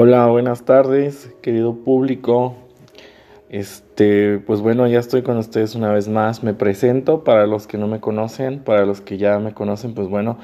Hola, 0.00 0.26
buenas 0.26 0.64
tardes, 0.64 1.34
querido 1.42 1.74
público. 1.74 2.54
Este, 3.48 4.38
pues 4.38 4.60
bueno, 4.60 4.86
ya 4.86 5.00
estoy 5.00 5.22
con 5.22 5.38
ustedes 5.38 5.74
una 5.74 5.92
vez 5.92 6.06
más. 6.06 6.44
Me 6.44 6.54
presento 6.54 7.24
para 7.24 7.48
los 7.48 7.66
que 7.66 7.78
no 7.78 7.88
me 7.88 7.98
conocen, 7.98 8.60
para 8.60 8.86
los 8.86 9.00
que 9.00 9.18
ya 9.18 9.40
me 9.40 9.54
conocen, 9.54 9.94
pues 9.94 10.06
bueno, 10.06 10.38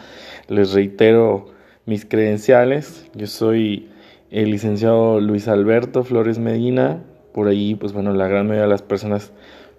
les 0.48 0.72
reitero 0.72 1.46
mis 1.86 2.04
credenciales. 2.04 3.09
Yo 3.14 3.29
soy 3.29 3.90
el 4.32 4.50
licenciado 4.50 5.20
Luis 5.20 5.46
Alberto 5.46 6.02
Flores 6.02 6.41
Medina. 6.41 7.05
Por 7.32 7.46
ahí, 7.46 7.77
pues 7.77 7.93
bueno, 7.93 8.12
la 8.12 8.27
gran 8.27 8.48
mayoría 8.48 8.64
de 8.64 8.71
las 8.71 8.82
personas 8.82 9.30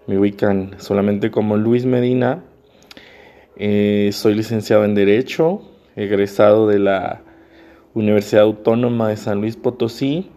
me 0.07 0.18
ubican 0.18 0.76
solamente 0.78 1.32
como 1.32 1.57
Luis 1.57 1.86
Medina. 1.86 2.46
Eh, 3.57 4.12
soy 4.14 4.36
licenciado 4.36 4.86
en 4.86 4.96
Derecho, 4.96 5.64
egresado 5.98 6.66
de 6.66 6.80
la 6.80 7.26
Universidad 7.96 8.43
Autónoma 8.43 9.09
de 9.09 9.18
San 9.18 9.39
Luis 9.39 9.55
Potosí. 9.55 10.30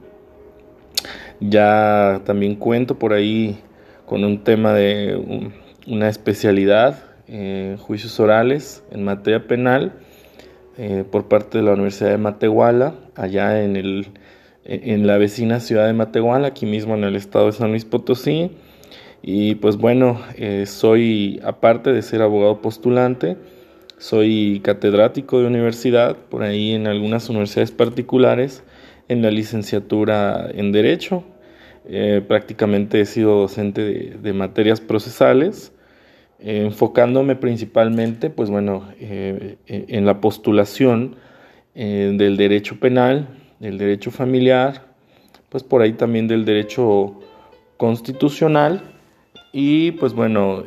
Ya 1.41 2.23
también 2.25 2.55
cuento 2.55 2.99
por 2.99 3.13
ahí 3.13 3.59
con 4.07 4.25
un 4.25 4.43
tema 4.45 4.73
de 4.73 5.53
una 5.87 6.09
especialidad 6.09 7.03
en 7.27 7.77
juicios 7.77 8.19
orales 8.21 8.83
en 8.91 9.05
materia 9.05 9.47
penal 9.47 9.93
eh, 10.79 11.05
por 11.11 11.29
parte 11.29 11.59
de 11.59 11.65
la 11.65 11.73
Universidad 11.73 12.11
de 12.11 12.19
Matehuala, 12.19 12.95
allá 13.17 13.63
en, 13.63 13.77
el, 13.77 14.07
en 14.65 15.07
la 15.07 15.19
vecina 15.19 15.59
ciudad 15.59 15.87
de 15.87 15.93
Matehuala, 15.93 16.49
aquí 16.49 16.65
mismo 16.65 16.95
en 16.95 17.05
el 17.05 17.17
estado 17.17 17.47
de 17.47 17.53
San 17.53 17.71
Luis 17.71 17.85
Potosí. 17.85 18.53
Y 19.21 19.57
pues 19.57 19.77
bueno, 19.77 20.21
eh, 20.37 20.65
soy, 20.67 21.41
aparte 21.43 21.93
de 21.93 22.03
ser 22.03 22.23
abogado 22.23 22.63
postulante, 22.63 23.37
soy 23.99 24.61
catedrático 24.63 25.41
de 25.41 25.47
universidad, 25.47 26.17
por 26.17 26.43
ahí 26.43 26.73
en 26.73 26.87
algunas 26.87 27.29
universidades 27.29 27.73
particulares, 27.73 28.63
en 29.09 29.23
la 29.23 29.31
licenciatura 29.31 30.49
en 30.53 30.73
Derecho. 30.73 31.25
Eh, 31.85 32.23
prácticamente 32.27 33.01
he 33.01 33.07
sido 33.07 33.41
docente 33.41 34.17
de, 34.21 34.33
materias 34.33 34.81
procesales, 34.81 35.73
eh, 36.39 36.65
enfocándome 36.67 37.35
principalmente, 37.35 38.31
pues 38.31 38.51
bueno, 38.51 38.89
eh, 39.01 39.57
en 39.67 40.07
la 40.07 40.21
postulación 40.21 41.17
del 41.75 42.37
derecho 42.37 42.81
penal, 42.81 43.29
del 43.61 43.79
derecho 43.79 44.11
familiar, 44.11 44.97
pues 45.49 45.63
por 45.63 45.81
ahí 45.81 45.93
también 45.93 46.27
del 46.27 46.45
derecho 46.45 47.21
constitucional 47.77 48.83
y 49.53 49.93
pues 49.93 50.13
bueno, 50.13 50.65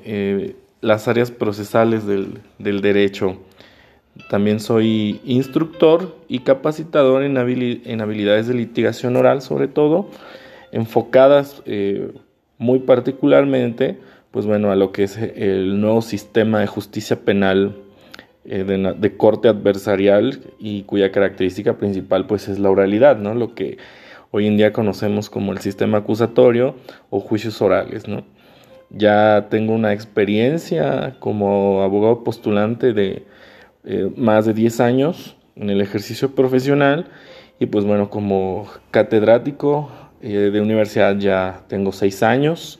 las 0.82 1.08
áreas 1.08 1.32
procesales 1.32 2.06
del, 2.06 2.42
derecho. 2.82 3.38
También 4.30 4.60
soy 4.60 5.22
instructor 5.24 6.18
y 6.28 6.40
capacitador 6.40 7.24
en, 7.24 7.38
habilidades 7.38 8.48
de 8.48 8.54
litigación 8.56 9.16
oral, 9.16 9.42
sobre 9.42 9.68
todo, 9.68 10.10
enfocadas 10.72 11.62
eh, 11.66 12.12
muy 12.58 12.80
particularmente, 12.80 13.98
pues 14.32 14.46
bueno, 14.46 14.72
a 14.72 14.76
lo 14.76 14.92
que 14.92 15.04
es 15.04 15.18
el 15.18 15.80
nuevo 15.80 16.02
sistema 16.02 16.60
de 16.60 16.68
justicia 16.68 17.20
penal 17.22 17.76
eh, 18.44 18.64
de, 18.64 19.18
corte 19.18 19.50
adversarial 19.50 20.40
y 20.58 20.82
cuya 20.84 21.12
característica 21.12 21.78
principal 21.78 22.26
pues 22.26 22.48
es 22.48 22.58
la 22.58 22.72
oralidad, 22.72 23.18
¿no? 23.18 23.36
Lo 23.36 23.54
que 23.54 23.78
hoy 24.32 24.48
en 24.48 24.58
día 24.58 24.74
conocemos 24.74 25.30
como 25.30 25.52
el 25.52 25.60
sistema 25.60 26.00
acusatorio 26.00 26.74
o 27.12 27.20
juicios 27.20 27.62
orales. 27.62 28.06
Ya 28.94 29.48
tengo 29.50 29.74
una 29.74 29.94
experiencia 29.94 31.16
como 31.20 31.82
abogado 31.82 32.24
postulante 32.24 32.94
de 32.94 33.26
eh, 33.86 34.12
más 34.18 34.46
de 34.46 34.54
10 34.54 34.80
años 34.82 35.38
en 35.56 35.70
el 35.70 35.82
ejercicio 35.82 36.36
profesional 36.36 37.08
y 37.60 37.68
pues 37.68 37.86
bueno, 37.86 38.10
como 38.10 38.68
catedrático 38.92 39.90
eh, 40.22 40.50
de 40.52 40.62
universidad 40.62 41.18
ya 41.18 41.64
tengo 41.68 41.94
6 41.94 42.24
años 42.24 42.80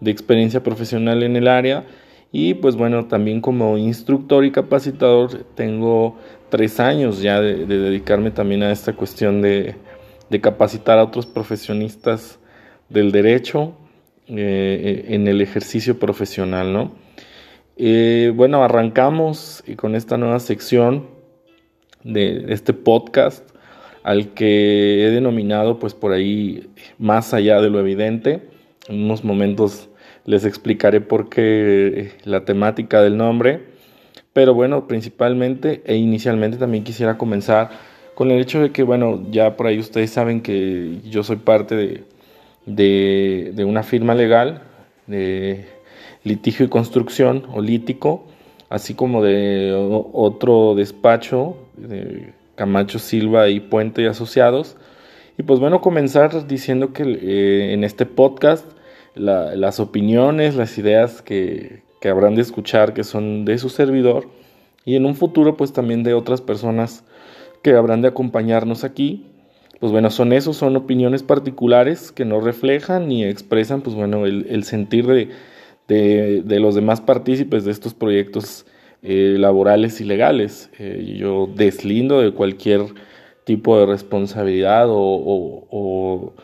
de 0.00 0.10
experiencia 0.12 0.62
profesional 0.62 1.22
en 1.24 1.34
el 1.34 1.48
área 1.48 1.84
y 2.30 2.54
pues 2.54 2.76
bueno, 2.76 3.06
también 3.06 3.40
como 3.40 3.76
instructor 3.78 4.44
y 4.44 4.52
capacitador 4.52 5.44
tengo 5.54 6.16
3 6.50 6.80
años 6.80 7.20
ya 7.20 7.40
de, 7.40 7.66
dedicarme 7.66 8.30
también 8.30 8.62
a 8.62 8.70
esta 8.70 8.92
cuestión 8.92 9.42
de, 9.42 9.74
de 10.30 10.40
capacitar 10.40 10.98
a 10.98 11.04
otros 11.04 11.26
profesionistas 11.26 12.38
del 12.88 13.10
derecho 13.10 13.74
eh, 14.28 15.06
en 15.08 15.26
el 15.26 15.40
ejercicio 15.40 15.98
profesional, 15.98 16.72
¿no? 16.72 16.92
Eh, 17.76 18.32
bueno, 18.34 18.62
arrancamos 18.64 19.62
con 19.76 19.94
esta 19.94 20.16
nueva 20.18 20.40
sección 20.40 21.06
de 22.02 22.46
este 22.48 22.72
podcast 22.72 23.48
al 24.02 24.34
que 24.34 25.06
he 25.06 25.10
denominado 25.10 25.78
pues 25.78 25.94
por 25.94 26.12
ahí 26.12 26.70
más 26.98 27.34
allá 27.34 27.60
de 27.60 27.70
lo 27.70 27.78
evidente. 27.80 28.48
En 28.88 29.04
unos 29.04 29.24
momentos 29.24 29.88
les 30.24 30.44
explicaré 30.44 31.00
por 31.00 31.28
qué 31.28 32.12
la 32.24 32.44
temática 32.44 33.00
del 33.00 33.16
nombre. 33.16 33.62
Pero 34.32 34.54
bueno, 34.54 34.86
principalmente 34.86 35.82
e 35.86 35.96
inicialmente 35.96 36.58
también 36.58 36.84
quisiera 36.84 37.16
comenzar 37.16 37.70
con 38.14 38.30
el 38.30 38.40
hecho 38.40 38.60
de 38.60 38.72
que, 38.72 38.82
bueno, 38.82 39.26
ya 39.30 39.56
por 39.56 39.66
ahí 39.66 39.78
ustedes 39.78 40.10
saben 40.10 40.40
que 40.40 40.98
yo 41.04 41.22
soy 41.22 41.36
parte 41.36 41.76
de, 41.76 42.04
de, 42.68 43.64
una 43.66 43.82
firma 43.82 44.14
legal 44.14 44.62
de 45.06 45.66
litigio 46.24 46.66
y 46.66 46.68
construcción 46.68 47.46
o 47.52 47.60
lítico, 47.60 48.26
así 48.68 48.94
como 48.94 49.22
de 49.22 49.72
otro 50.12 50.74
despacho 50.74 51.56
de 51.76 52.32
Camacho 52.54 52.98
Silva 52.98 53.48
y 53.48 53.60
Puente 53.60 54.02
y 54.02 54.06
Asociados. 54.06 54.76
Y 55.38 55.44
pues 55.44 55.60
bueno, 55.60 55.80
comenzar 55.80 56.46
diciendo 56.46 56.92
que 56.92 57.04
eh, 57.04 57.72
en 57.72 57.84
este 57.84 58.06
podcast 58.06 58.66
las 59.14 59.80
opiniones, 59.80 60.54
las 60.54 60.78
ideas 60.78 61.22
que, 61.22 61.82
que 62.00 62.08
habrán 62.08 62.36
de 62.36 62.42
escuchar 62.42 62.94
que 62.94 63.02
son 63.02 63.44
de 63.44 63.58
su 63.58 63.68
servidor 63.68 64.28
y 64.84 64.94
en 64.94 65.06
un 65.06 65.16
futuro 65.16 65.56
pues 65.56 65.72
también 65.72 66.04
de 66.04 66.14
otras 66.14 66.40
personas 66.40 67.04
que 67.62 67.72
habrán 67.72 68.02
de 68.02 68.08
acompañarnos 68.08 68.84
aquí 68.84 69.26
pues 69.80 69.92
bueno, 69.92 70.10
son 70.10 70.32
esos, 70.32 70.56
son 70.56 70.76
opiniones 70.76 71.22
particulares 71.22 72.10
que 72.10 72.24
no 72.24 72.40
reflejan 72.40 73.08
ni 73.08 73.24
expresan, 73.24 73.80
pues 73.80 73.94
bueno, 73.94 74.26
el, 74.26 74.64
sentir 74.64 75.06
de, 75.06 75.28
de, 75.86 76.60
los 76.60 76.74
demás 76.74 77.00
partícipes 77.00 77.64
de 77.64 77.70
estos 77.70 77.94
proyectos 77.94 78.66
eh, 79.02 79.36
laborales 79.38 80.00
y 80.00 80.04
legales. 80.04 80.70
Eh, 80.78 81.16
yo 81.18 81.48
deslindo 81.54 82.20
de 82.20 82.32
cualquier 82.32 82.82
tipo 83.44 83.78
de 83.78 83.86
responsabilidad 83.86 84.86
o, 84.88 86.34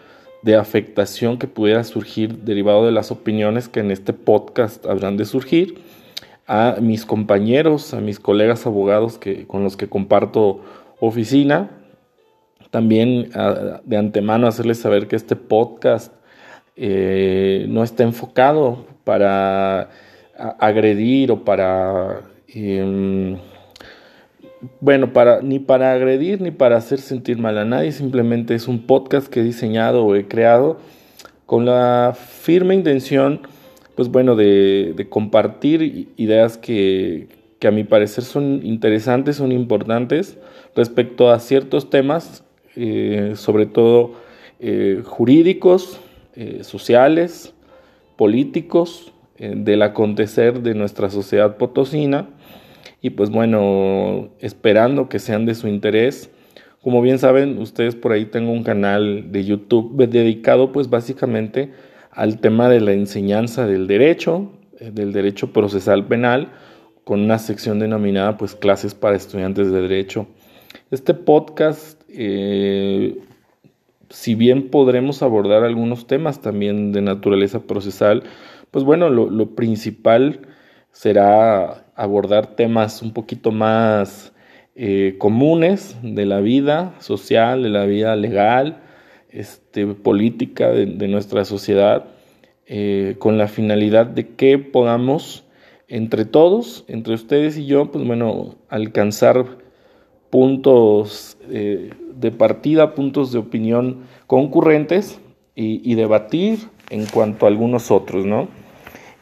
de 0.42 0.56
afectación 0.56 1.38
que 1.38 1.46
pudiera 1.46 1.82
surgir 1.84 2.38
derivado 2.44 2.84
de 2.86 2.92
las 2.92 3.10
opiniones 3.10 3.68
que 3.68 3.80
en 3.80 3.90
este 3.90 4.12
podcast 4.12 4.84
habrán 4.86 5.16
de 5.16 5.24
surgir 5.24 5.78
a 6.46 6.76
mis 6.80 7.06
compañeros, 7.06 7.94
a 7.94 8.00
mis 8.00 8.20
colegas 8.20 8.66
abogados 8.66 9.18
que, 9.18 9.46
con 9.46 9.64
los 9.64 9.76
que 9.76 9.88
comparto 9.88 10.60
oficina, 11.00 11.70
también 12.74 13.30
de 13.84 13.96
antemano 13.96 14.48
hacerles 14.48 14.80
saber 14.80 15.06
que 15.06 15.14
este 15.14 15.36
podcast 15.36 16.12
eh, 16.74 17.66
no 17.68 17.84
está 17.84 18.02
enfocado 18.02 18.84
para 19.04 19.90
agredir 20.58 21.30
o 21.30 21.44
para... 21.44 22.22
Em, 22.48 23.38
bueno, 24.80 25.12
para, 25.12 25.40
ni 25.40 25.60
para 25.60 25.92
agredir 25.92 26.40
ni 26.40 26.50
para 26.50 26.76
hacer 26.76 26.98
sentir 26.98 27.38
mal 27.38 27.58
a 27.58 27.64
nadie, 27.64 27.92
simplemente 27.92 28.56
es 28.56 28.66
un 28.66 28.80
podcast 28.80 29.28
que 29.28 29.38
he 29.38 29.44
diseñado 29.44 30.04
o 30.04 30.16
he 30.16 30.26
creado 30.26 30.78
con 31.46 31.66
la 31.66 32.12
firme 32.16 32.74
intención, 32.74 33.42
pues 33.94 34.08
bueno, 34.08 34.34
de, 34.34 34.94
de 34.96 35.08
compartir 35.08 36.08
ideas 36.16 36.58
que, 36.58 37.28
que, 37.60 37.68
a 37.68 37.70
mi 37.70 37.84
parecer 37.84 38.24
son 38.24 38.66
interesantes, 38.66 39.36
son 39.36 39.52
importantes 39.52 40.38
respecto 40.74 41.30
a 41.30 41.38
ciertos 41.38 41.88
temas 41.88 42.43
eh, 42.76 43.32
sobre 43.36 43.66
todo 43.66 44.14
eh, 44.58 45.02
jurídicos, 45.04 46.00
eh, 46.34 46.60
sociales, 46.62 47.54
políticos, 48.16 49.10
del 49.36 49.82
acontecer 49.82 50.62
de 50.62 50.74
nuestra 50.74 51.10
sociedad 51.10 51.56
potosina 51.56 52.28
y 53.02 53.10
pues 53.10 53.30
bueno, 53.30 54.28
esperando 54.38 55.08
que 55.08 55.18
sean 55.18 55.44
de 55.44 55.56
su 55.56 55.66
interés. 55.66 56.30
Como 56.80 57.02
bien 57.02 57.18
saben, 57.18 57.58
ustedes 57.58 57.96
por 57.96 58.12
ahí 58.12 58.26
tengo 58.26 58.52
un 58.52 58.62
canal 58.62 59.32
de 59.32 59.44
YouTube 59.44 60.06
dedicado 60.06 60.70
pues 60.70 60.88
básicamente 60.88 61.72
al 62.12 62.40
tema 62.40 62.68
de 62.68 62.80
la 62.80 62.92
enseñanza 62.92 63.66
del 63.66 63.88
derecho, 63.88 64.52
del 64.80 65.12
derecho 65.12 65.52
procesal 65.52 66.06
penal, 66.06 66.52
con 67.02 67.20
una 67.20 67.38
sección 67.38 67.80
denominada 67.80 68.36
pues 68.36 68.54
clases 68.54 68.94
para 68.94 69.16
estudiantes 69.16 69.72
de 69.72 69.80
derecho. 69.82 70.28
Este 70.92 71.12
podcast 71.12 71.93
eh, 72.16 73.18
si 74.10 74.34
bien 74.34 74.70
podremos 74.70 75.22
abordar 75.22 75.64
algunos 75.64 76.06
temas 76.06 76.40
también 76.40 76.92
de 76.92 77.02
naturaleza 77.02 77.60
procesal, 77.60 78.22
pues 78.70 78.84
bueno, 78.84 79.08
lo, 79.08 79.54
principal 79.54 80.40
será 80.92 81.84
abordar 81.94 82.54
temas 82.54 83.02
un 83.02 83.12
poquito 83.12 83.50
más 83.50 84.32
eh, 84.76 85.16
comunes 85.18 85.96
de 86.02 86.26
la 86.26 86.40
vida 86.40 86.94
social, 87.00 87.62
de 87.62 87.70
la 87.70 87.86
vida 87.86 88.14
legal, 88.16 88.82
este, 89.30 89.86
política 89.86 90.70
de, 90.70 91.08
nuestra 91.08 91.44
sociedad 91.44 92.04
eh, 92.66 93.16
con 93.18 93.36
la 93.36 93.48
finalidad 93.48 94.06
de 94.06 94.28
que 94.28 94.58
podamos 94.58 95.44
entre 95.88 96.24
todos, 96.24 96.84
entre 96.88 97.14
ustedes 97.14 97.58
y 97.58 97.66
yo, 97.66 97.90
pues 97.90 98.06
bueno, 98.06 98.54
alcanzar 98.68 99.44
puntos 100.30 101.36
de 102.24 102.32
partida, 102.32 102.94
puntos 102.94 103.32
de 103.32 103.38
opinión 103.38 103.98
concurrentes 104.26 105.20
y, 105.54 105.94
debatir 105.94 106.58
en 106.88 107.04
cuanto 107.04 107.44
a 107.44 107.48
algunos 107.50 107.90
otros, 107.90 108.24
¿no? 108.24 108.48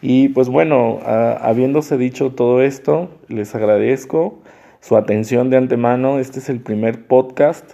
Y 0.00 0.28
pues 0.28 0.48
bueno, 0.48 1.00
habiéndose 1.04 1.98
dicho 1.98 2.30
todo 2.30 2.62
esto, 2.62 3.10
les 3.28 3.54
agradezco 3.56 4.38
su 4.80 4.96
atención 4.96 5.50
de 5.50 5.56
antemano. 5.56 6.20
Este 6.20 6.38
es 6.38 6.48
el 6.48 6.60
primer 6.60 7.06
podcast. 7.06 7.72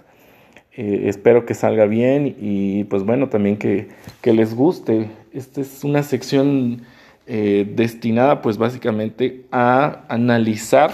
Eh, 0.75 1.03
espero 1.05 1.45
que 1.45 1.53
salga 1.53 1.85
bien 1.85 2.35
y 2.39 2.85
pues 2.85 3.03
bueno, 3.03 3.29
también 3.29 3.57
que, 3.57 3.87
les 4.23 4.55
guste. 4.55 5.11
Esta 5.31 5.61
es 5.61 5.83
una 5.83 6.01
sección 6.01 6.81
eh, 7.27 7.71
destinada 7.75 8.41
pues 8.41 8.57
básicamente 8.57 9.45
a 9.51 10.05
analizar 10.09 10.91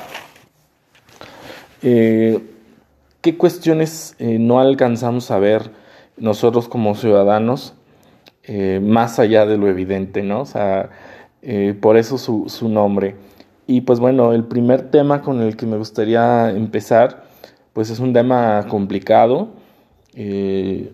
eh, 1.81 2.39
qué 3.25 3.37
cuestiones 3.37 4.15
no 4.19 4.59
alcanzamos 4.59 5.31
a 5.31 5.39
ver 5.39 5.71
nosotros 6.15 6.69
como 6.69 6.93
ciudadanos 6.93 7.73
más 8.81 9.17
allá 9.17 9.47
de 9.47 9.57
lo 9.57 9.67
evidente, 9.67 10.21
¿no? 10.21 10.41
O 10.41 10.45
sea, 10.45 10.91
por 11.81 11.97
eso 11.97 12.19
su, 12.19 12.47
su 12.49 12.69
nombre. 12.69 13.15
Y 13.67 13.81
pues 13.81 13.99
bueno, 13.99 14.33
el 14.33 14.43
primer 14.43 14.91
tema 14.91 15.21
con 15.21 15.41
el 15.41 15.57
que 15.57 15.65
me 15.65 15.77
gustaría 15.77 16.51
empezar, 16.51 17.23
pues 17.73 17.89
es 17.89 17.99
un 17.99 18.13
tema 18.13 18.67
complicado. 18.69 19.49
Eh, 20.13 20.93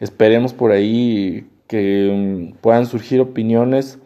esperemos 0.00 0.54
por 0.54 0.72
ahí 0.72 1.46
que 1.68 2.50
mm, 2.54 2.58
puedan 2.60 2.86
surgir 2.86 3.20
opiniones 3.20 3.98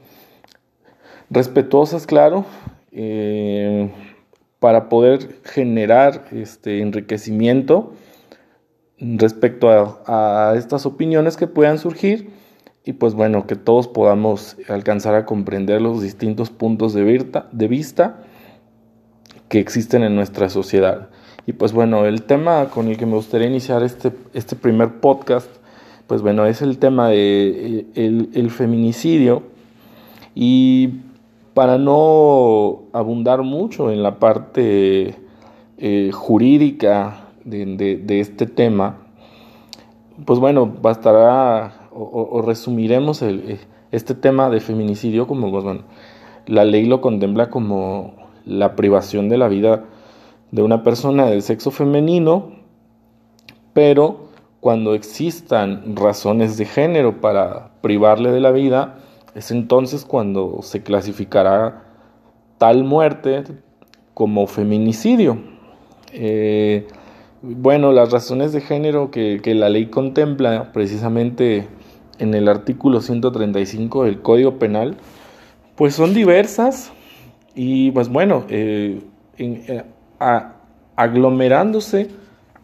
respetuosas, 1.30 2.06
claro, 2.06 2.44
eh, 2.90 3.90
para 4.60 4.88
poder 4.88 5.40
generar 5.44 6.26
este 6.30 6.80
enriquecimiento 6.80 7.94
respecto 8.98 9.68
a, 10.06 10.54
estas 10.56 10.86
opiniones 10.86 11.36
que 11.36 11.46
puedan 11.48 11.78
surgir 11.78 12.30
y 12.84 12.92
pues 12.92 13.14
bueno, 13.14 13.46
que 13.46 13.56
todos 13.56 13.88
podamos 13.88 14.56
alcanzar 14.68 15.14
a 15.14 15.26
comprender 15.26 15.82
los 15.82 16.00
distintos 16.00 16.50
puntos 16.50 16.94
de 16.94 17.66
vista 17.68 18.20
que 19.48 19.58
existen 19.58 20.02
en 20.04 20.14
nuestra 20.14 20.48
sociedad. 20.48 21.10
Y 21.46 21.52
pues 21.52 21.72
bueno, 21.72 22.06
el 22.06 22.22
tema 22.22 22.66
con 22.70 22.88
el 22.88 22.96
que 22.96 23.06
me 23.06 23.16
gustaría 23.16 23.48
iniciar 23.48 23.82
este, 23.82 24.12
este 24.34 24.54
primer 24.54 25.00
podcast, 25.00 25.50
pues 26.06 26.22
bueno, 26.22 26.46
es 26.46 26.62
el 26.62 26.78
tema 26.78 27.08
de 27.08 27.86
eh, 27.94 28.28
el, 28.32 28.50
feminicidio. 28.50 29.42
Y 30.34 31.00
para 31.54 31.78
no 31.78 32.82
abundar 32.92 33.42
mucho 33.42 33.90
en 33.90 34.02
la 34.02 34.18
parte 34.18 35.16
eh, 35.78 36.10
jurídica 36.12 37.28
de, 37.44 38.20
este 38.20 38.46
tema, 38.46 38.98
pues 40.24 40.38
bueno, 40.38 40.66
bastará 40.66 41.88
o, 41.92 42.42
resumiremos 42.42 43.22
eh, 43.22 43.58
este 43.90 44.14
tema 44.14 44.50
de 44.50 44.60
feminicidio 44.60 45.26
como, 45.26 45.50
pues, 45.50 45.64
bueno, 45.64 45.82
la 46.46 46.64
ley 46.64 46.86
lo 46.86 47.00
contempla 47.00 47.50
como 47.50 48.14
la 48.44 48.76
privación 48.76 49.28
de 49.28 49.38
la 49.38 49.48
vida 49.48 49.84
de 50.50 50.62
una 50.62 50.82
persona 50.82 51.26
del 51.26 51.42
sexo 51.42 51.70
femenino, 51.70 52.52
pero 53.72 54.28
cuando 54.60 54.94
existan 54.94 55.96
razones 55.96 56.56
de 56.56 56.66
género 56.66 57.20
para 57.20 57.70
privarle 57.80 58.30
de 58.30 58.40
la 58.40 58.50
vida, 58.50 58.98
es 59.34 59.50
entonces 59.50 60.04
cuando 60.04 60.60
se 60.62 60.82
clasificará 60.82 61.84
tal 62.58 62.84
muerte 62.84 63.44
como 64.14 64.46
feminicidio. 64.46 65.38
Eh, 66.12 66.86
bueno, 67.42 67.92
las 67.92 68.10
razones 68.10 68.52
de 68.52 68.60
género 68.60 69.10
que, 69.10 69.40
la 69.54 69.68
ley 69.68 69.86
contempla 69.86 70.72
precisamente 70.72 71.66
en 72.18 72.34
el 72.34 72.48
artículo 72.48 73.00
135 73.00 74.04
del 74.04 74.20
Código 74.20 74.58
Penal, 74.58 74.98
pues 75.74 75.94
son 75.94 76.12
diversas 76.12 76.92
y 77.54 77.92
pues 77.92 78.10
bueno, 78.10 78.44
eh, 78.50 79.00
eh, 79.38 79.84
aglomerándose 80.96 82.10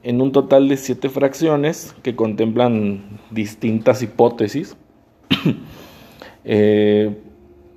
en 0.02 0.20
un 0.20 0.32
total 0.32 0.68
de 0.68 0.76
siete 0.76 1.08
fracciones 1.08 1.94
que 2.02 2.14
contemplan 2.14 3.18
distintas 3.30 4.02
hipótesis. 4.02 4.76
eh, 6.46 7.14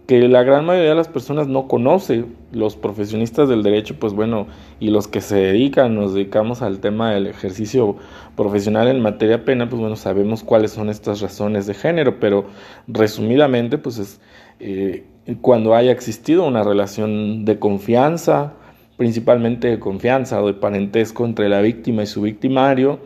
que 0.07 0.27
la 0.27 0.43
gran 0.43 0.65
mayoría 0.65 0.91
de 0.91 0.95
las 0.95 1.07
personas 1.07 1.47
no 1.47 1.67
conoce, 1.67 2.25
los 2.51 2.75
profesionistas 2.75 3.49
del 3.49 3.61
derecho, 3.61 3.95
pues 3.99 4.13
bueno, 4.13 4.47
y 4.79 4.89
los 4.89 5.07
que 5.07 5.21
se 5.21 5.35
dedican, 5.35 5.93
nos 5.93 6.13
dedicamos 6.13 6.61
al 6.61 6.79
tema 6.79 7.11
del 7.11 7.27
ejercicio 7.27 7.95
profesional 8.35 8.87
en 8.87 9.01
materia 9.01 9.43
penal, 9.43 9.69
pues 9.69 9.79
bueno, 9.79 9.95
sabemos 9.95 10.43
cuáles 10.43 10.71
son 10.71 10.89
estas 10.89 11.21
razones 11.21 11.67
de 11.67 11.73
género, 11.73 12.19
pero 12.19 12.45
resumidamente, 12.87 13.77
pues 13.77 13.97
es 13.99 14.21
eh, 14.59 15.03
cuando 15.41 15.75
haya 15.75 15.91
existido 15.91 16.45
una 16.47 16.63
relación 16.63 17.45
de 17.45 17.59
confianza, 17.59 18.53
principalmente 18.97 19.67
de 19.67 19.79
confianza 19.79 20.41
o 20.41 20.47
de 20.47 20.53
parentesco 20.53 21.25
entre 21.25 21.49
la 21.49 21.61
víctima 21.61 22.03
y 22.03 22.07
su 22.07 22.21
victimario, 22.21 22.99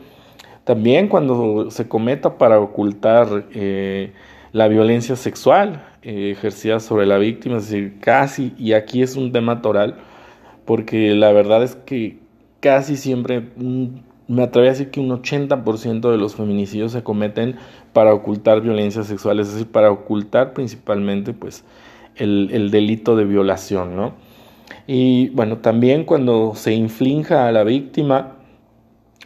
también 0.63 1.10
cuando 1.10 1.69
se 1.69 1.88
cometa 1.88 2.38
para 2.38 2.60
ocultar 2.60 3.45
eh, 3.54 4.13
la 4.54 4.68
violencia 4.68 5.16
sexual, 5.16 5.84
eh, 6.04 6.32
ejercida 6.32 6.80
sobre 6.80 7.06
la 7.06 7.18
víctima, 7.18 7.58
es 7.58 7.70
decir, 7.70 8.00
casi, 8.00 8.54
y 8.58 8.74
aquí 8.74 9.02
es 9.02 9.16
un 9.16 9.32
tema 9.32 9.62
toral, 9.62 9.96
porque 10.64 11.14
la 11.16 11.32
verdad 11.32 11.64
es 11.64 11.76
que 11.76 12.20
casi 12.60 12.96
siempre, 12.96 13.50
me 14.28 14.44
atrevo 14.44 14.68
a 14.68 14.70
decir 14.70 14.92
que 14.92 15.00
un 15.00 15.10
80% 15.10 16.12
de 16.12 16.18
los 16.18 16.36
feminicidios 16.36 16.92
se 16.92 17.04
cometen 17.04 17.56
para 17.94 18.14
ocultar 18.14 18.62
violencia 18.62 19.04
sexual, 19.04 19.40
es 19.40 19.52
decir, 19.52 19.68
para 19.68 19.92
ocultar 19.92 20.54
principalmente 20.54 21.34
pues 21.34 21.66
el, 22.16 22.50
el 22.54 22.70
delito 22.70 23.16
de 23.16 23.26
violación, 23.26 23.96
¿no? 23.96 24.14
Y 24.86 25.30
bueno, 25.30 25.58
también 25.58 26.06
cuando 26.06 26.54
se 26.56 26.74
inflinja 26.74 27.48
a 27.48 27.52
la 27.52 27.64
víctima 27.64 28.38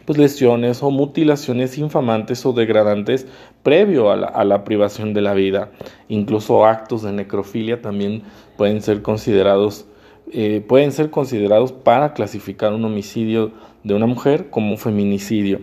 pues, 0.08 0.16
lesiones 0.16 0.82
o 0.82 0.90
mutilaciones 0.90 1.76
infamantes 1.76 2.46
o 2.46 2.54
degradantes 2.54 3.26
previo 3.62 4.10
a 4.10 4.16
la, 4.16 4.64
privación 4.64 5.12
de 5.12 5.20
la 5.20 5.34
vida. 5.34 5.70
Incluso 6.08 6.64
actos 6.64 7.02
de 7.02 7.12
necrofilia 7.12 7.82
también 7.82 8.22
pueden 8.56 8.80
ser 8.80 9.02
considerados 9.02 9.84
eh, 10.32 10.64
pueden 10.66 10.92
ser 10.92 11.10
considerados 11.10 11.72
para 11.72 12.14
clasificar 12.14 12.72
un 12.72 12.86
homicidio 12.86 13.52
de 13.84 13.92
una 13.92 14.06
mujer 14.06 14.48
como 14.48 14.78
feminicidio. 14.78 15.60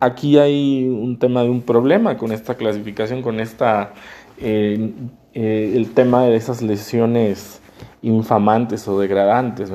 Aquí 0.00 0.36
hay 0.36 0.88
un 0.88 1.20
tema 1.20 1.44
de 1.44 1.50
un 1.50 1.62
problema 1.62 2.16
con 2.16 2.32
esta 2.32 2.56
clasificación, 2.56 3.22
con 3.22 3.38
esta 3.38 3.94
eh, 4.40 4.90
eh, 5.32 5.74
el 5.76 5.92
tema 5.92 6.24
de 6.24 6.34
esas 6.34 6.60
lesiones 6.60 7.60
infamantes 8.02 8.88
o 8.88 8.98
degradantes. 8.98 9.70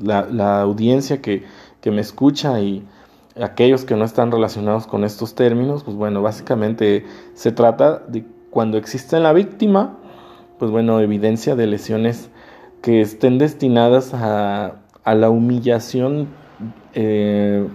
La, 0.00 0.24
la 0.30 0.60
audiencia 0.60 1.20
que 1.20 1.42
que 1.82 1.90
me 1.90 2.00
escucha 2.00 2.58
y 2.60 2.86
aquellos 3.40 3.84
que 3.84 3.96
no 3.96 4.04
están 4.04 4.30
relacionados 4.30 4.86
con 4.86 5.04
estos 5.04 5.34
términos, 5.34 5.84
pues 5.84 5.96
bueno, 5.96 6.22
básicamente 6.22 7.04
se 7.34 7.52
trata 7.52 7.98
de 8.08 8.24
cuando 8.50 8.78
existe 8.78 9.16
en 9.16 9.24
la 9.24 9.32
víctima, 9.32 9.98
pues 10.58 10.70
bueno, 10.70 11.00
evidencia 11.00 11.56
de 11.56 11.66
lesiones 11.66 12.30
que 12.82 13.00
estén 13.00 13.38
destinadas 13.38 14.14
a, 14.14 14.76
la 15.04 15.30
humillación, 15.30 16.28
eh, 16.94 17.66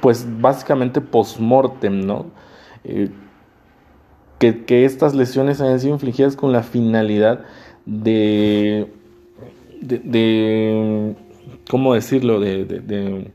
pues 0.00 0.26
básicamente 0.40 1.00
post-mortem, 1.00 2.04
¿no? 2.04 2.26
Eh, 2.84 3.10
que, 4.38 4.64
que, 4.64 4.84
estas 4.84 5.14
lesiones 5.14 5.60
hayan 5.60 5.80
sido 5.80 5.94
infligidas 5.94 6.36
con 6.36 6.52
la 6.52 6.62
finalidad 6.62 7.44
de, 7.86 8.92
de 9.80 11.16
¿cómo 11.68 11.94
decirlo?, 11.94 12.40
de, 12.40 12.64
de, 12.64 13.30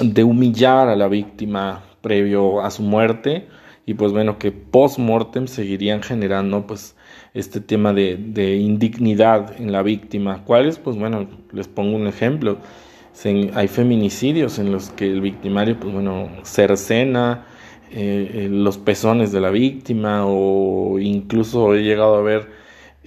de, 0.00 0.24
humillar 0.24 0.88
a 0.88 0.96
la 0.96 1.08
víctima 1.08 1.84
previo 2.00 2.60
a 2.62 2.70
su 2.70 2.82
muerte 2.82 3.46
y 3.86 3.94
pues 3.94 4.12
bueno, 4.12 4.38
que 4.38 4.50
post-mortem 4.50 5.46
seguirían 5.46 6.02
generando 6.02 6.66
pues 6.66 6.96
este 7.34 7.60
tema 7.60 7.92
de, 7.92 8.56
indignidad 8.56 9.60
en 9.60 9.70
la 9.70 9.82
víctima. 9.82 10.42
¿Cuáles? 10.44 10.78
Pues 10.78 10.96
bueno, 10.96 11.28
les 11.52 11.68
pongo 11.68 11.96
un 11.96 12.06
ejemplo. 12.06 12.58
hay 13.54 13.68
feminicidios 13.68 14.58
en 14.58 14.72
los 14.72 14.90
que 14.90 15.06
el 15.06 15.20
victimario, 15.20 15.78
pues 15.78 15.92
bueno, 15.92 16.28
cercena 16.42 17.46
eh, 17.92 18.30
eh, 18.34 18.48
los 18.50 18.78
pezones 18.78 19.30
de 19.30 19.40
la 19.40 19.50
víctima 19.50 20.26
o 20.26 20.98
incluso 20.98 21.74
he 21.74 21.82
llegado 21.82 22.16
a 22.16 22.22
ver 22.22 22.50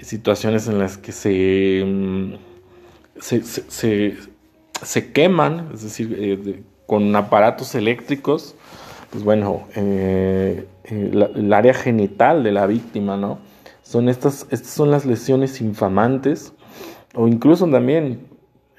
situaciones 0.01 0.67
en 0.67 0.79
las 0.79 0.97
que 0.97 1.11
se... 1.11 2.37
Se, 3.19 3.41
se, 3.43 5.11
queman, 5.11 5.69
es 5.73 5.83
decir, 5.83 6.15
eh, 6.17 6.63
con 6.87 7.15
aparatos 7.15 7.75
eléctricos, 7.75 8.55
pues 9.11 9.23
bueno, 9.23 9.67
eh, 9.75 10.65
el 10.85 11.53
área 11.53 11.73
genital 11.73 12.43
de 12.43 12.51
la 12.51 12.65
víctima, 12.65 13.17
¿no? 13.17 13.39
Son 13.83 14.07
estas, 14.07 14.47
estas 14.51 14.69
son 14.71 14.91
las 14.91 15.05
lesiones 15.05 15.61
infamantes 15.61 16.53
o 17.15 17.27
incluso 17.27 17.67
también 17.67 18.29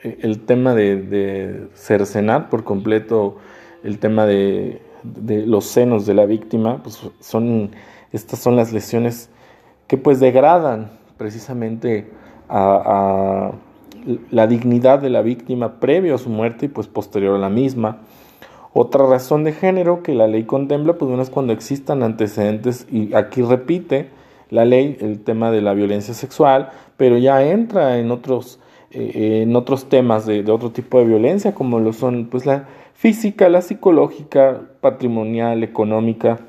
el 0.02 0.40
tema 0.40 0.74
de, 0.74 1.68
cercenar 1.74 2.48
por 2.48 2.64
completo 2.64 3.36
el 3.82 3.98
tema 3.98 4.26
de, 4.26 4.80
los 5.46 5.64
senos 5.64 6.06
de 6.06 6.14
la 6.14 6.26
víctima, 6.26 6.82
pues 6.82 7.00
son, 7.20 7.70
estas 8.12 8.38
son 8.38 8.56
las 8.56 8.72
lesiones 8.72 9.30
que 9.86 9.96
pues 9.96 10.20
degradan 10.20 10.92
precisamente 11.16 12.10
a, 12.48 13.52
la 14.30 14.46
dignidad 14.46 15.00
de 15.00 15.10
la 15.10 15.22
víctima 15.22 15.80
previo 15.80 16.14
a 16.14 16.18
su 16.18 16.30
muerte 16.30 16.66
y 16.66 16.68
pues 16.68 16.86
posterior 16.86 17.36
a 17.36 17.38
la 17.38 17.48
misma. 17.48 17.98
Otra 18.72 19.06
razón 19.06 19.44
de 19.44 19.52
género 19.52 20.02
que 20.02 20.14
la 20.14 20.28
ley 20.28 20.44
contempla, 20.44 20.94
pues 20.94 21.08
bueno, 21.08 21.22
es 21.22 21.30
cuando 21.30 21.52
existan 21.52 22.02
antecedentes, 22.02 22.86
y 22.90 23.14
aquí 23.14 23.42
repite 23.42 24.10
la 24.48 24.64
ley 24.64 24.96
el 25.00 25.20
tema 25.20 25.50
de 25.50 25.60
la 25.60 25.74
violencia 25.74 26.14
sexual, 26.14 26.70
pero 26.96 27.18
ya 27.18 27.42
entra 27.44 27.98
en 27.98 28.10
otros 28.10 28.60
eh, 28.92 29.42
en 29.42 29.54
otros 29.54 29.88
temas 29.88 30.26
de, 30.26 30.44
otro 30.50 30.72
tipo 30.72 30.98
de 30.98 31.04
violencia, 31.04 31.54
como 31.54 31.78
lo 31.78 31.92
son 31.92 32.26
pues, 32.26 32.44
la 32.44 32.66
física, 32.94 33.48
la 33.48 33.62
psicológica, 33.62 34.62
patrimonial, 34.80 35.62
económica, 35.62 36.40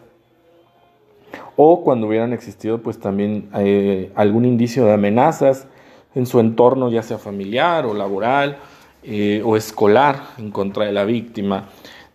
o 1.56 1.84
cuando 1.84 2.08
hubieran 2.08 2.34
existido 2.34 2.82
pues 2.82 3.00
también 3.00 3.50
eh, 3.56 4.12
algún 4.16 4.46
indicio 4.46 4.86
de 4.86 4.94
amenazas 4.94 5.68
en 6.16 6.26
su 6.26 6.40
entorno, 6.40 6.90
ya 6.90 7.04
sea 7.04 7.18
familiar 7.18 7.86
o 7.86 7.94
laboral 7.94 8.58
eh, 9.04 9.42
o 9.44 9.58
escolar 9.58 10.22
en 10.38 10.52
contra 10.52 10.86
de 10.86 10.92
la 10.92 11.06
víctima. 11.06 11.70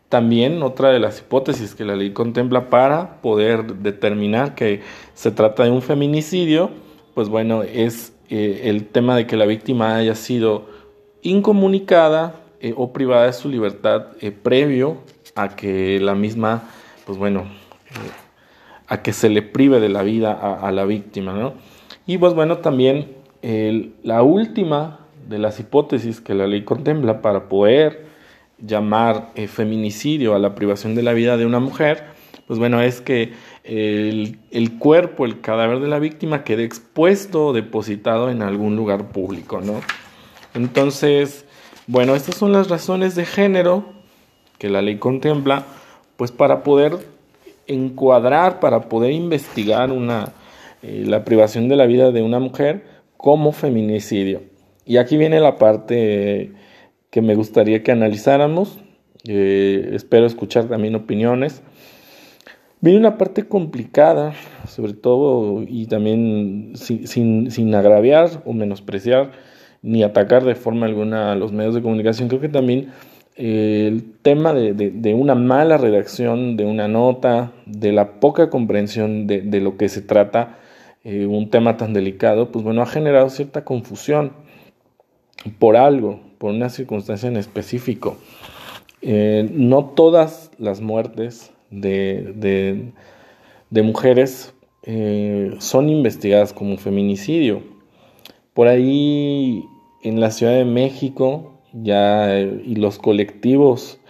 También 0.09 0.63
otra 0.63 0.91
de 0.91 1.01
las 1.01 1.19
hipótesis 1.21 1.75
que 1.75 1.85
la 1.85 1.97
ley 1.97 2.13
contempla 2.13 2.71
para 2.71 3.21
poder 3.23 3.75
determinar 3.77 4.55
que 4.55 4.83
se 5.15 5.33
trata 5.33 5.65
de 5.65 5.71
un 5.71 5.83
feminicidio, 5.83 6.71
pues 7.15 7.29
bueno, 7.29 7.63
es 7.63 8.13
eh, 8.31 8.63
el 8.65 8.87
tema 8.87 9.17
de 9.17 9.27
que 9.27 9.37
la 9.37 9.47
víctima 9.47 9.97
haya 9.97 10.15
sido 10.15 10.67
incomunicada 11.23 12.37
eh, 12.61 12.73
o 12.77 12.93
privada 12.93 13.27
de 13.27 13.33
su 13.33 13.49
libertad 13.49 14.13
previo 14.43 14.99
a 15.35 15.49
que 15.49 15.99
la 16.01 16.15
misma, 16.15 16.63
pues 17.05 17.19
bueno, 17.19 17.47
a 18.87 19.03
que 19.03 19.13
se 19.13 19.29
le 19.29 19.43
prive 19.43 19.81
de 19.81 19.89
la 19.89 20.03
vida 20.03 20.33
a, 20.33 20.71
la 20.71 20.85
víctima, 20.85 21.33
¿no? 21.33 21.55
Y 22.07 22.19
pues 22.19 22.35
bueno, 22.35 22.59
también 22.59 23.16
la 24.03 24.23
última 24.23 25.07
de 25.29 25.39
las 25.39 25.61
hipótesis 25.61 26.21
que 26.21 26.35
la 26.35 26.47
ley 26.47 26.63
contempla 26.63 27.23
para 27.23 27.49
poder 27.49 28.07
llamar 28.59 29.31
feminicidio 29.49 30.35
a 30.35 30.39
la 30.39 30.55
privación 30.55 30.95
de 30.95 31.03
la 31.03 31.13
vida 31.13 31.37
de 31.37 31.47
una 31.47 31.61
mujer, 31.61 32.05
pues 32.47 32.59
bueno, 32.59 32.81
es 32.81 33.01
que 33.01 33.33
el, 33.65 34.79
cuerpo, 34.79 35.25
el 35.25 35.41
cadáver 35.41 35.81
de 35.81 35.89
la 35.89 35.99
víctima 35.99 36.45
quede 36.45 36.65
expuesto 36.65 37.47
o 37.47 37.53
depositado 37.53 38.31
en 38.31 38.43
algún 38.43 38.77
lugar 38.77 39.09
público, 39.09 39.61
¿no? 39.61 39.81
Entonces, 40.55 41.45
bueno, 41.87 42.15
estas 42.15 42.37
son 42.37 42.53
las 42.53 42.69
razones 42.69 43.15
de 43.15 43.27
género 43.27 43.85
que 44.59 44.69
la 44.69 44.83
ley 44.83 44.97
contempla, 44.97 45.67
pues 46.17 46.33
para 46.33 46.63
poder 46.63 46.99
encuadrar, 47.67 48.61
para 48.61 48.89
poder 48.89 49.11
investigar 49.13 49.91
una, 49.91 50.33
eh, 50.83 51.05
la 51.07 51.25
privación 51.25 51.69
de 51.69 51.77
la 51.77 51.87
vida 51.87 52.13
de 52.13 52.23
una 52.23 52.39
mujer 52.39 52.96
como 53.17 53.53
feminicidio. 53.53 54.43
Y 54.85 54.99
aquí 54.99 55.17
viene 55.17 55.41
la 55.41 55.57
parte 55.57 56.53
que 57.11 57.23
me 57.23 57.35
gustaría 57.35 57.83
que 57.83 57.93
analizáramos. 57.93 58.79
Eh, 59.27 59.91
espero 59.93 60.27
escuchar 60.27 60.69
también 60.69 60.95
opiniones. 60.95 61.63
Viene 62.81 62.99
una 62.99 63.17
parte 63.17 63.49
complicada, 63.49 64.35
sobre 64.69 64.93
todo, 64.93 65.65
y 65.67 65.87
también 65.87 66.73
sin, 66.75 67.51
sin, 67.51 67.75
agraviar 67.75 68.43
o 68.45 68.53
menospreciar 68.53 69.33
ni 69.83 70.03
atacar 70.03 70.45
de 70.45 70.55
forma 70.55 70.87
alguna 70.87 71.33
a 71.33 71.37
los 71.37 71.53
medios 71.53 71.75
de 71.75 71.83
comunicación. 71.83 72.29
Creo 72.29 72.41
que 72.41 72.51
también 72.51 72.91
eh, 73.37 73.87
el 73.89 74.05
tema 74.21 74.53
de, 74.53 74.75
de, 74.75 75.15
una 75.15 75.35
mala 75.35 75.79
redacción 75.79 76.57
de 76.57 76.67
una 76.67 76.87
nota, 76.87 77.53
de 77.65 77.93
la 77.93 78.21
poca 78.21 78.51
comprensión 78.51 79.27
de, 79.27 79.41
de 79.41 79.61
lo 79.61 79.77
que 79.79 79.89
se 79.89 80.03
trata, 80.03 80.59
eh, 81.09 81.25
un 81.25 81.51
tema 81.51 81.77
tan 81.77 81.93
delicado, 81.93 82.51
pues 82.51 82.65
bueno, 82.65 82.83
ha 82.83 82.87
generado 82.87 83.31
cierta 83.31 83.65
confusión 83.65 84.33
por 85.61 85.77
algo, 85.77 86.19
por 86.39 86.53
una 86.53 86.69
circunstancia 86.69 87.29
en 87.29 87.37
específico. 87.37 88.17
Eh, 89.03 89.49
no 89.53 89.85
todas 89.85 90.51
las 90.59 90.81
muertes 90.81 91.53
de, 91.71 92.91
de, 93.71 93.83
mujeres 93.85 94.53
eh, 94.83 95.55
son 95.61 95.91
investigadas 95.91 96.53
como 96.53 96.77
feminicidio. 96.77 97.63
Por 98.53 98.67
ahí 98.67 99.63
en 100.03 100.19
la 100.19 100.33
Ciudad 100.33 100.55
de 100.55 100.65
México 100.65 101.61
ya 101.73 102.37
y 102.41 102.75
los 102.75 102.99
colectivos 102.99 104.01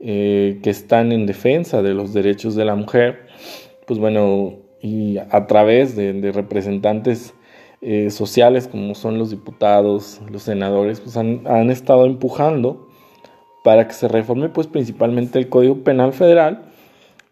que 0.00 0.58
están 0.64 1.12
en 1.12 1.26
defensa 1.26 1.80
de 1.80 1.94
los 1.94 2.12
derechos 2.12 2.56
de 2.56 2.64
la 2.64 2.74
mujer, 2.74 3.28
pues 3.86 4.00
bueno, 4.00 4.59
y 4.80 5.18
a 5.18 5.46
través 5.46 5.96
de, 5.96 6.32
representantes 6.32 7.34
eh, 7.82 8.10
sociales 8.10 8.68
como 8.68 8.94
son 8.94 9.18
los 9.18 9.30
diputados, 9.30 10.20
los 10.30 10.42
senadores, 10.42 11.00
pues 11.00 11.16
han, 11.16 11.46
han, 11.46 11.70
estado 11.70 12.06
empujando 12.06 12.88
para 13.64 13.86
que 13.86 13.94
se 13.94 14.08
reforme 14.08 14.48
pues 14.48 14.66
principalmente 14.66 15.38
el 15.38 15.48
Código 15.48 15.82
Penal 15.84 16.12
Federal 16.12 16.70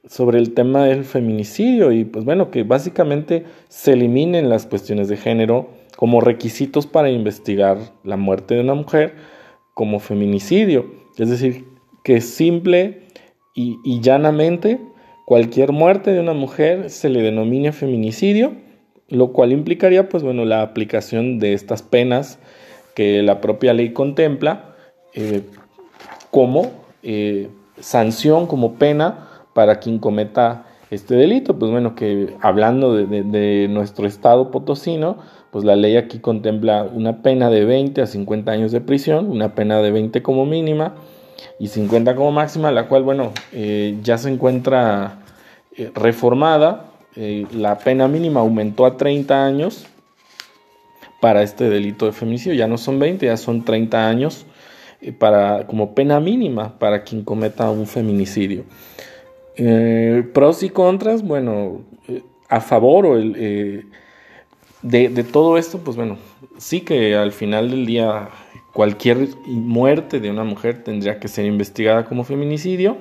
sobre 0.08 0.38
el 0.38 0.54
tema 0.54 0.84
del 0.84 1.04
feminicidio 1.04 1.92
y 1.92 2.04
pues 2.04 2.24
bueno, 2.24 2.50
que 2.50 2.62
básicamente 2.62 3.44
se 3.68 3.92
eliminen 3.92 4.48
las 4.48 4.66
cuestiones 4.66 5.08
de 5.08 5.16
género 5.16 5.68
como 5.96 6.20
requisitos 6.20 6.86
para 6.86 7.10
investigar 7.10 7.78
la 8.04 8.16
muerte 8.16 8.54
de 8.54 8.60
una 8.60 8.74
mujer 8.74 9.16
como 9.74 9.98
feminicidio. 9.98 10.86
Es 11.18 11.28
decir, 11.28 11.66
que 12.04 12.20
simple 12.20 13.02
y, 13.54 14.00
llanamente 14.00 14.80
cualquier 15.28 15.73
muerte 15.73 16.14
de 16.14 16.20
una 16.20 16.32
mujer 16.32 16.88
se 16.88 17.11
le 17.11 17.20
denomine 17.20 17.73
feminicidio, 17.73 18.52
lo 19.11 19.35
cual 19.35 19.52
implicaría 19.52 20.08
pues 20.08 20.23
bueno 20.23 20.47
la 20.47 20.62
aplicación 20.62 21.38
de 21.38 21.52
estas 21.52 21.82
penas 21.82 22.38
que 22.94 23.23
la 23.23 23.42
propia 23.42 23.75
ley 23.75 23.92
contempla 23.92 24.75
eh, 25.12 25.42
como 26.30 26.70
eh, 27.02 27.50
sanción, 27.78 28.47
como 28.47 28.76
pena 28.76 29.28
para 29.52 29.80
quien 29.80 29.99
cometa 29.99 30.64
este 30.90 31.14
delito. 31.14 31.58
Pues 31.58 31.70
bueno, 31.70 31.94
que 31.94 32.35
hablando 32.40 32.94
de, 32.94 33.66
nuestro 33.68 34.06
estado 34.06 34.50
potosino, 34.50 35.18
pues 35.50 35.62
la 35.62 35.76
ley 35.76 35.99
aquí 35.99 36.20
contempla 36.20 36.85
una 36.85 37.20
pena 37.20 37.50
de 37.50 37.66
20 37.66 38.00
a 38.00 38.06
50 38.06 38.50
años 38.50 38.73
de 38.73 38.80
prisión, 38.80 39.30
una 39.30 39.54
pena 39.54 39.82
de 39.82 39.90
20 39.90 40.23
como 40.23 40.47
mínima 40.47 40.94
y 41.59 41.68
50 41.68 42.14
como 42.14 42.33
máxima, 42.33 42.71
la 42.71 42.88
cual, 42.88 43.02
bueno, 43.02 43.33
eh, 43.52 43.99
ya 44.02 44.18
se 44.18 44.30
encuentra 44.30 45.21
eh, 45.76 45.90
reformada. 45.95 46.87
Eh, 47.16 47.47
la 47.52 47.78
pena 47.78 48.07
mínima 48.09 48.40
aumentó 48.40 48.87
a 48.87 48.97
30 48.97 49.45
años 49.45 49.87
para 51.21 51.42
este 51.42 51.68
delito 51.68 52.07
de 52.07 52.12
feminicidio, 52.12 52.54
ya 52.57 52.68
no 52.68 52.78
son 52.78 52.99
20, 52.99 53.26
ya 53.26 53.37
son 53.37 53.64
30 53.64 54.09
años 54.09 54.47
para, 55.18 55.66
como 55.66 55.95
pena 55.95 56.21
mínima 56.21 56.78
para 56.78 57.02
quien 57.02 57.25
cometa 57.25 57.71
un 57.71 57.87
feminicidio. 57.87 58.64
Pros 60.33 60.62
y 60.62 60.71
contras, 60.71 61.25
bueno, 61.25 61.83
a 62.49 62.61
favor 62.61 63.07
o 63.07 63.16
el, 63.16 63.90
de, 64.83 65.09
de, 65.09 65.25
todo 65.25 65.59
esto, 65.59 65.78
pues 65.78 65.97
bueno, 65.97 66.18
sí 66.57 66.83
que 66.83 67.16
al 67.16 67.33
final 67.33 67.71
del 67.71 67.85
día 67.85 68.28
cualquier 68.78 69.30
muerte 69.44 70.20
de 70.20 70.30
una 70.30 70.44
mujer 70.44 70.85
tendría 70.85 71.18
que 71.18 71.26
ser 71.26 71.44
investigada 71.47 72.04
como 72.04 72.23
feminicidio 72.23 72.97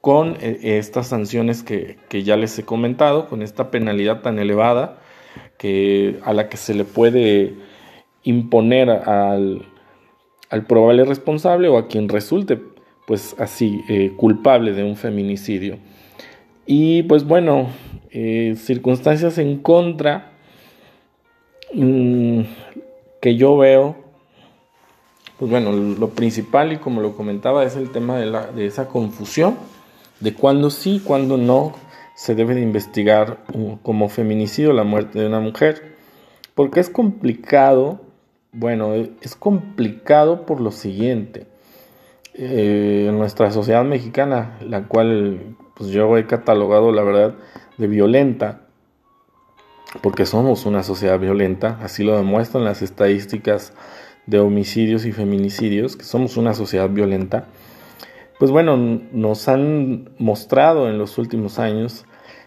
con 0.00 0.36
estas 0.40 1.06
sanciones 1.06 1.62
que, 1.62 1.98
que, 2.08 2.24
ya 2.24 2.36
les 2.36 2.58
he 2.58 2.64
comentado, 2.64 3.28
con 3.28 3.42
esta 3.42 3.70
penalidad 3.70 4.22
tan 4.22 4.40
elevada 4.40 4.98
que, 5.56 6.18
a 6.24 6.32
la 6.32 6.48
que 6.48 6.56
se 6.56 6.74
le 6.74 6.82
puede 6.82 7.54
imponer 8.24 8.90
al, 8.90 9.68
al 10.50 10.66
probable 10.66 11.04
responsable 11.04 11.68
o 11.68 11.78
a 11.78 11.86
quien 11.86 12.08
resulte 12.08 12.58
pues 13.06 13.36
así, 13.38 13.82
eh, 13.88 14.10
culpable 14.16 14.72
de 14.72 14.82
un 14.82 14.96
feminicidio. 14.96 15.78
Y 16.66 17.04
pues 17.04 17.22
bueno, 17.22 17.68
eh, 18.10 18.56
circunstancias 18.56 19.38
en 19.38 19.58
contra 19.58 20.32
mm, 21.72 22.40
que 23.20 23.36
yo 23.36 23.56
veo, 23.56 24.01
pues 25.42 25.50
bueno, 25.50 25.72
lo 25.72 26.10
principal 26.10 26.72
y 26.72 26.76
como 26.76 27.00
lo 27.00 27.16
comentaba 27.16 27.64
es 27.64 27.74
el 27.74 27.90
tema 27.90 28.16
de, 28.16 28.26
la, 28.26 28.46
de 28.46 28.64
esa 28.64 28.86
confusión 28.86 29.56
de 30.20 30.34
cuándo 30.34 30.70
sí, 30.70 31.02
cuándo 31.04 31.36
no 31.36 31.72
se 32.14 32.36
debe 32.36 32.54
de 32.54 32.60
investigar 32.60 33.38
como 33.82 34.08
feminicidio 34.08 34.72
la 34.72 34.84
muerte 34.84 35.18
de 35.18 35.26
una 35.26 35.40
mujer. 35.40 35.96
Porque 36.54 36.78
es 36.78 36.88
complicado, 36.88 38.02
bueno, 38.52 38.94
es 38.94 39.34
complicado 39.34 40.46
por 40.46 40.60
lo 40.60 40.70
siguiente. 40.70 41.48
Eh, 42.34 43.10
nuestra 43.12 43.50
sociedad 43.50 43.82
mexicana, 43.82 44.60
la 44.60 44.84
cual 44.84 45.56
pues 45.74 45.90
yo 45.90 46.16
he 46.18 46.24
catalogado 46.28 46.92
la 46.92 47.02
verdad 47.02 47.34
de 47.78 47.88
violenta, 47.88 48.60
porque 50.02 50.24
somos 50.24 50.66
una 50.66 50.84
sociedad 50.84 51.18
violenta, 51.18 51.80
así 51.82 52.04
lo 52.04 52.16
demuestran 52.16 52.62
las 52.62 52.80
estadísticas 52.80 53.74
de 54.26 54.38
homicidios 54.38 55.04
y 55.04 55.12
feminicidios, 55.12 55.96
que 55.96 56.04
somos 56.04 56.36
una 56.36 56.54
sociedad 56.54 56.88
violenta, 56.88 57.46
pues 58.38 58.50
bueno, 58.50 58.76
nos 58.76 59.48
han 59.48 60.10
mostrado 60.18 60.88
en 60.88 60.98
los 60.98 61.18
últimos 61.18 61.58
años 61.58 62.04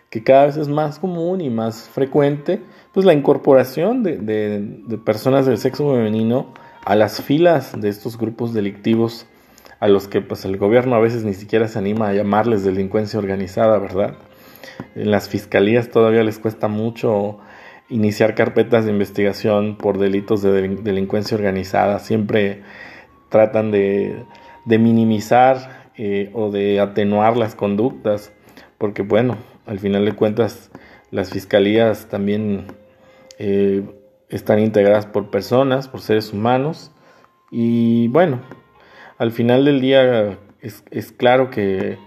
que 0.10 0.24
cada 0.24 0.46
vez 0.46 0.58
es 0.58 0.67
más 0.67 1.00
común 1.00 1.41
y 1.41 1.50
más 1.50 1.89
frecuente 1.89 2.62
pues 2.94 3.05
la 3.05 3.13
incorporación 3.13 4.03
de, 4.03 4.17
de 4.17 4.98
personas 4.98 5.46
del 5.46 5.58
sexo 5.58 5.89
femenino 5.94 6.53
a 6.86 6.96
las 6.96 7.22
filas 7.22 7.79
de 7.79 7.89
estos 7.89 8.17
grupos 8.17 8.53
delictivos 8.53 9.25
a 9.79 9.88
los 9.88 10.08
que 10.08 10.22
pues 10.22 10.46
el 10.46 10.58
gobierno 10.58 10.96
a 10.96 11.00
veces 11.00 11.24
ni 11.24 11.34
siquiera 11.34 11.67
se 11.67 11.79
anima 11.79 12.10
a 12.10 12.13
llamarles 12.13 12.63
delincuencia 12.63 13.20
organizada, 13.20 13.77
¿verdad? 13.77 14.15
En 14.96 15.12
las 15.12 15.29
fiscalías 15.29 15.89
todavía 15.89 16.24
les 16.24 16.39
cuesta 16.39 16.67
mucho 16.67 17.39
iniciar 17.89 18.36
carpetas 18.36 18.86
de 18.86 18.92
investigación 18.92 19.77
por 19.77 19.98
delitos 19.98 20.42
de 20.42 20.68
delincuencia 20.68 21.38
organizada. 21.38 22.00
Siempre 22.00 22.63
tratan 23.30 23.72
de, 23.72 24.25
minimizar 24.65 25.92
eh, 25.98 26.30
o 26.34 26.51
de 26.51 26.80
atenuar 26.80 27.38
las 27.38 27.56
conductas, 27.56 28.34
porque 28.77 29.01
bueno, 29.01 29.38
al 29.65 29.80
final 29.80 30.06
de 30.06 30.13
cuentas 30.13 30.72
las 31.12 31.32
fiscalías 31.32 32.08
también 32.08 32.68
eh, 33.38 33.84
están 34.30 34.60
integradas 34.60 35.06
por 35.06 35.30
personas, 35.30 35.88
por 35.88 36.01
seres 36.01 36.34
humanos, 36.34 36.92
y 37.51 38.08
bueno, 38.08 38.42
al 39.18 39.32
final 39.32 39.65
del 39.65 39.80
día 39.80 40.38
es, 40.62 41.12
claro 41.12 41.51
que 41.51 41.98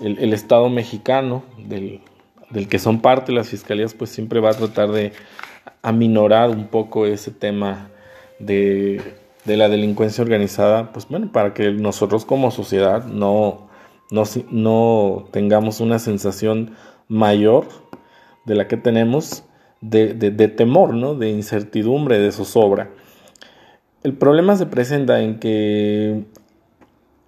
el, 0.00 0.18
el 0.18 0.32
Estado 0.32 0.68
mexicano, 0.68 1.42
del, 1.58 2.02
del 2.52 2.68
que 2.68 2.78
son 2.78 3.00
parte 3.00 3.32
las 3.32 3.48
fiscalías, 3.48 3.94
pues 3.94 4.10
siempre 4.10 4.40
va 4.40 4.50
a 4.50 4.54
tratar 4.54 4.90
de 4.92 5.12
aminorar 5.82 6.50
un 6.50 6.68
poco 6.68 7.06
ese 7.06 7.30
tema 7.30 7.88
de, 8.38 9.00
la 9.44 9.68
delincuencia 9.68 10.22
organizada, 10.22 10.92
pues 10.92 11.08
bueno, 11.08 11.30
para 11.32 11.54
que 11.54 11.72
nosotros 11.72 12.24
como 12.24 12.50
sociedad 12.50 13.04
no, 13.04 13.68
no, 14.10 15.28
tengamos 15.32 15.80
una 15.80 15.98
sensación 15.98 16.74
mayor 17.08 17.66
de 18.44 18.54
la 18.54 18.68
que 18.68 18.76
tenemos 18.76 19.44
de, 19.80 20.14
de, 20.14 20.48
temor, 20.48 20.94
¿no? 20.94 21.14
de 21.14 21.30
incertidumbre, 21.30 22.18
de 22.18 22.32
zozobra. 22.32 22.90
El 24.02 24.14
problema 24.14 24.56
se 24.56 24.66
presenta 24.66 25.20
en 25.20 25.38
que 25.38 26.24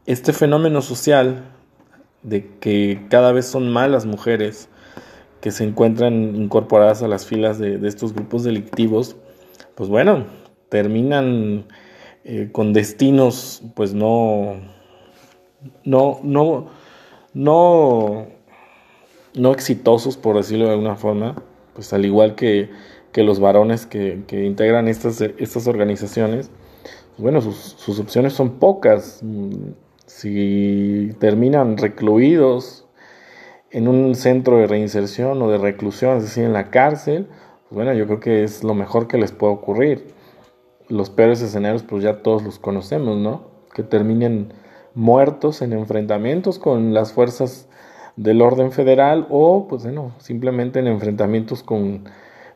este 0.06 0.32
fenómeno 0.32 0.82
social 0.82 1.44
de 2.22 2.48
que 2.60 3.06
cada 3.10 3.32
vez 3.32 3.46
son 3.46 3.72
más 3.72 3.90
las 3.90 4.06
mujeres 4.06 4.68
que 5.44 5.50
se 5.50 5.62
encuentran 5.62 6.36
incorporadas 6.36 7.02
a 7.02 7.06
las 7.06 7.26
filas 7.26 7.58
de, 7.58 7.78
estos 7.86 8.14
grupos 8.14 8.44
delictivos, 8.44 9.14
pues 9.74 9.90
bueno, 9.90 10.24
terminan 10.70 11.66
eh, 12.24 12.48
con 12.50 12.72
destinos 12.72 13.62
pues 13.76 13.92
no, 13.92 14.54
no, 15.84 16.18
no, 16.22 16.70
no, 17.34 18.26
no 19.34 19.52
exitosos, 19.52 20.16
por 20.16 20.34
decirlo 20.34 20.64
de 20.64 20.70
alguna 20.70 20.96
forma, 20.96 21.34
pues 21.74 21.92
al 21.92 22.06
igual 22.06 22.36
que, 22.36 22.70
los 23.14 23.38
varones 23.38 23.84
que, 23.84 24.24
integran 24.30 24.88
estas, 24.88 25.20
estas 25.20 25.66
organizaciones, 25.66 26.50
pues 27.10 27.20
bueno, 27.20 27.42
sus 27.42 28.00
opciones 28.00 28.32
son 28.32 28.52
pocas. 28.58 29.22
Si 30.06 31.10
terminan 31.18 31.76
recluidos 31.76 32.86
en 33.74 33.88
un 33.88 34.14
centro 34.14 34.58
de 34.58 34.68
reinserción 34.68 35.42
o 35.42 35.50
de 35.50 35.58
reclusión, 35.58 36.18
es 36.18 36.22
decir, 36.22 36.44
en 36.44 36.52
la 36.52 36.70
cárcel, 36.70 37.26
pues 37.68 37.74
bueno, 37.74 37.92
yo 37.92 38.06
creo 38.06 38.20
que 38.20 38.44
es 38.44 38.62
lo 38.62 38.72
mejor 38.72 39.08
que 39.08 39.18
les 39.18 39.32
puede 39.32 39.52
ocurrir. 39.52 40.14
Los 40.88 41.10
peores 41.10 41.42
escenarios, 41.42 41.82
pues 41.82 42.04
ya 42.04 42.22
todos 42.22 42.44
los 42.44 42.60
conocemos, 42.60 43.18
¿no? 43.18 43.48
Que 43.74 43.82
terminen 43.82 44.52
muertos 44.94 45.60
en 45.60 45.72
enfrentamientos 45.72 46.60
con 46.60 46.94
las 46.94 47.12
fuerzas 47.12 47.68
del 48.14 48.42
orden 48.42 48.70
federal 48.70 49.26
o, 49.28 49.66
pues 49.66 49.82
bueno, 49.82 50.12
simplemente 50.18 50.78
en 50.78 50.86
enfrentamientos 50.86 51.64
con 51.64 52.04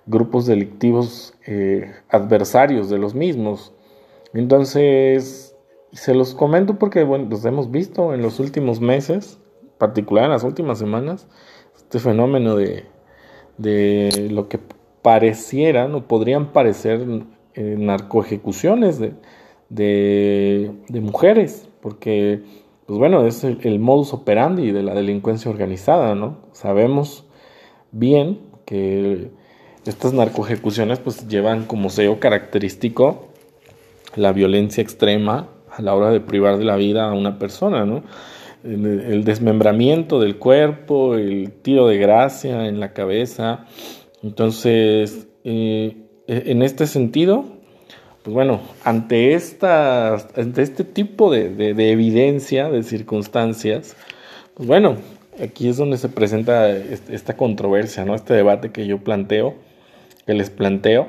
grupos 0.06 0.46
delictivos 0.46 1.34
eh, 1.46 1.92
adversarios 2.10 2.90
de 2.90 2.98
los 2.98 3.16
mismos. 3.16 3.72
Entonces, 4.34 5.56
se 5.90 6.14
los 6.14 6.36
comento 6.36 6.78
porque, 6.78 7.02
bueno, 7.02 7.26
los 7.28 7.44
hemos 7.44 7.72
visto 7.72 8.14
en 8.14 8.22
los 8.22 8.38
últimos 8.38 8.80
meses 8.80 9.40
particular 9.78 10.24
en 10.24 10.30
las 10.30 10.44
últimas 10.44 10.78
semanas, 10.78 11.26
este 11.76 11.98
fenómeno 11.98 12.56
de, 12.56 12.84
de 13.56 14.28
lo 14.30 14.48
que 14.48 14.58
parecieran 15.02 15.94
o 15.94 16.06
podrían 16.06 16.52
parecer 16.52 17.00
eh, 17.54 17.76
narcoejecuciones 17.78 18.98
de, 18.98 19.14
de, 19.68 21.00
mujeres, 21.00 21.68
porque, 21.80 22.42
pues 22.86 22.98
bueno, 22.98 23.26
es 23.26 23.44
el, 23.44 23.80
modus 23.80 24.12
operandi 24.12 24.70
de 24.70 24.82
la 24.82 24.94
delincuencia 24.94 25.50
organizada, 25.50 26.14
¿no? 26.14 26.38
Sabemos 26.52 27.24
bien 27.90 28.40
que 28.64 29.30
estas 29.86 30.12
narcoejecuciones 30.12 30.98
pues 30.98 31.26
llevan 31.28 31.64
como 31.64 31.88
sello 31.88 32.20
característico 32.20 33.28
la 34.14 34.32
violencia 34.32 34.82
extrema 34.82 35.48
a 35.70 35.80
la 35.82 35.94
hora 35.94 36.10
de 36.10 36.20
privar 36.20 36.58
de 36.58 36.64
la 36.64 36.76
vida 36.76 37.08
a 37.08 37.14
una 37.14 37.38
persona, 37.38 37.84
¿no? 37.86 38.02
El, 38.64 39.24
desmembramiento 39.24 40.20
del 40.20 40.36
cuerpo, 40.36 41.14
el 41.14 41.52
tiro 41.62 41.88
de 41.88 41.98
gracia 41.98 42.66
en 42.66 42.80
la 42.80 42.92
cabeza. 42.92 43.66
Entonces, 44.22 45.28
eh, 45.44 45.96
e, 46.26 46.42
en 46.46 46.62
este 46.62 46.86
sentido, 46.86 47.44
pues 48.22 48.34
bueno, 48.34 48.60
ante, 48.84 49.34
esta, 49.34 50.14
ante 50.36 50.62
este 50.62 50.84
tipo 50.84 51.30
de, 51.30 51.50
de, 51.50 51.90
evidencia, 51.90 52.68
de 52.68 52.82
circunstancias, 52.82 53.96
pues 54.54 54.66
bueno, 54.66 54.96
aquí 55.42 55.68
es 55.68 55.76
donde 55.76 55.96
se 55.98 56.08
presenta 56.08 56.68
esta 56.70 57.36
controversia, 57.36 58.04
¿no? 58.04 58.14
Este 58.14 58.34
debate 58.34 58.70
que 58.70 58.86
yo 58.86 58.98
planteo, 58.98 59.54
que 60.26 60.34
les 60.34 60.50
planteo. 60.50 61.08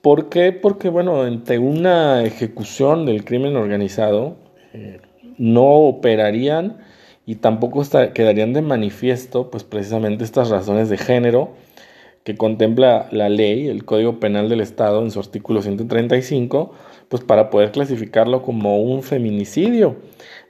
¿Por 0.00 0.28
qué? 0.28 0.52
Porque, 0.52 0.88
bueno, 0.88 1.22
ante 1.22 1.58
una 1.58 2.24
ejecución 2.24 3.06
del 3.06 3.24
crimen 3.24 3.56
organizado, 3.56 4.36
eh, 4.72 5.00
no 5.38 5.64
operarían 5.64 6.78
y 7.26 7.36
tampoco 7.36 7.82
quedarían 8.12 8.52
de 8.52 8.62
manifiesto 8.62 9.50
pues 9.50 9.64
precisamente 9.64 10.24
estas 10.24 10.50
razones 10.50 10.88
de 10.88 10.98
género 10.98 11.54
que 12.24 12.36
contempla 12.36 13.06
la 13.12 13.28
ley, 13.28 13.68
el 13.68 13.84
Código 13.84 14.18
Penal 14.18 14.48
del 14.48 14.62
Estado 14.62 15.02
en 15.02 15.10
su 15.10 15.20
artículo 15.20 15.60
135, 15.60 16.72
pues 17.10 17.22
para 17.22 17.50
poder 17.50 17.70
clasificarlo 17.70 18.42
como 18.42 18.82
un 18.82 19.02
feminicidio. 19.02 19.96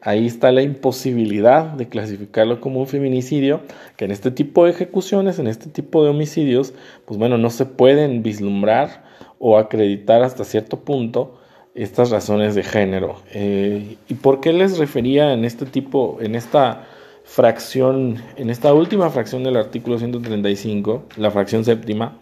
Ahí 0.00 0.26
está 0.26 0.52
la 0.52 0.62
imposibilidad 0.62 1.64
de 1.64 1.88
clasificarlo 1.88 2.60
como 2.60 2.78
un 2.78 2.86
feminicidio, 2.86 3.62
que 3.96 4.04
en 4.04 4.12
este 4.12 4.30
tipo 4.30 4.64
de 4.64 4.70
ejecuciones, 4.70 5.40
en 5.40 5.48
este 5.48 5.68
tipo 5.68 6.04
de 6.04 6.10
homicidios, 6.10 6.74
pues 7.06 7.18
bueno, 7.18 7.38
no 7.38 7.50
se 7.50 7.66
pueden 7.66 8.22
vislumbrar 8.22 9.02
o 9.40 9.58
acreditar 9.58 10.22
hasta 10.22 10.44
cierto 10.44 10.84
punto 10.84 11.40
estas 11.74 12.10
razones 12.10 12.54
de 12.54 12.62
género. 12.62 13.16
Eh, 13.32 13.96
¿Y 14.08 14.14
por 14.14 14.40
qué 14.40 14.52
les 14.52 14.78
refería 14.78 15.32
en 15.32 15.44
este 15.44 15.66
tipo, 15.66 16.18
en 16.20 16.34
esta 16.34 16.86
fracción, 17.24 18.22
en 18.36 18.50
esta 18.50 18.72
última 18.72 19.10
fracción 19.10 19.42
del 19.44 19.56
artículo 19.56 19.98
135, 19.98 21.04
la 21.16 21.30
fracción 21.30 21.64
séptima, 21.64 22.18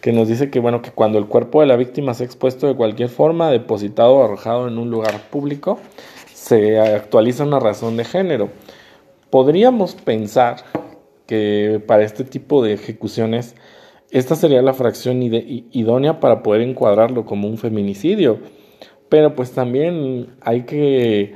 que 0.00 0.12
nos 0.12 0.26
dice 0.26 0.50
que 0.50 0.58
bueno, 0.58 0.82
que 0.82 0.90
cuando 0.90 1.18
el 1.18 1.26
cuerpo 1.26 1.60
de 1.60 1.66
la 1.66 1.76
víctima 1.76 2.12
se 2.14 2.24
ha 2.24 2.26
expuesto 2.26 2.66
de 2.66 2.74
cualquier 2.74 3.08
forma, 3.08 3.50
depositado 3.50 4.14
o 4.14 4.24
arrojado 4.24 4.66
en 4.66 4.78
un 4.78 4.90
lugar 4.90 5.20
público, 5.30 5.78
se 6.34 6.80
actualiza 6.80 7.44
una 7.44 7.60
razón 7.60 7.96
de 7.96 8.04
género. 8.04 8.48
Podríamos 9.30 9.94
pensar 9.94 10.56
que 11.26 11.80
para 11.86 12.02
este 12.02 12.24
tipo 12.24 12.64
de 12.64 12.72
ejecuciones 12.72 13.54
esta 14.10 14.34
sería 14.34 14.60
la 14.60 14.74
fracción 14.74 15.22
idónea 15.22 16.20
para 16.20 16.42
poder 16.42 16.62
encuadrarlo 16.62 17.24
como 17.24 17.48
un 17.48 17.56
feminicidio 17.56 18.40
pero 19.12 19.34
pues 19.34 19.52
también 19.52 20.28
hay 20.40 20.62
que 20.62 21.34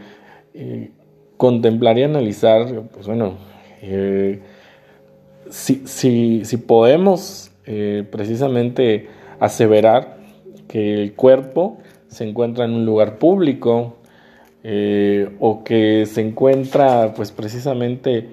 eh, 0.54 0.90
contemplar 1.36 1.98
y 1.98 2.04
analizar, 2.04 2.84
pues 2.90 3.06
bueno, 3.06 3.34
eh, 3.82 4.40
si, 5.50 6.56
podemos 6.66 7.50
eh, 7.66 8.02
precisamente 8.10 9.08
aseverar 9.40 10.16
que 10.68 10.94
el 10.94 11.12
cuerpo 11.12 11.76
se 12.08 12.26
encuentra 12.26 12.64
en 12.64 12.72
un 12.72 12.86
lugar 12.86 13.18
público 13.18 13.98
o 15.38 15.62
que 15.62 16.06
se 16.06 16.22
encuentra 16.22 17.12
pues 17.14 17.30
precisamente 17.30 18.26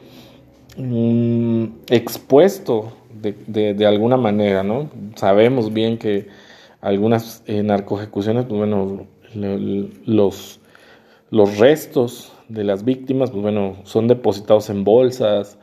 mm, 0.78 1.66
expuesto 1.90 2.94
de, 3.22 3.74
de, 3.74 3.86
alguna 3.86 4.16
manera, 4.16 4.64
¿no? 4.64 4.90
Sabemos 5.16 5.74
bien 5.74 5.98
que 5.98 6.28
algunas 6.80 7.44
narcoejecuciones, 7.46 8.46
pues 8.46 8.58
bueno, 8.58 9.06
los, 9.36 10.60
los 11.30 11.58
restos 11.58 12.34
de 12.50 12.64
las 12.64 12.86
víctimas, 12.86 13.32
pues 13.32 13.42
bueno, 13.42 13.78
son 13.84 14.08
depositados 14.08 14.70
en 14.70 14.84
bolsas, 14.84 15.58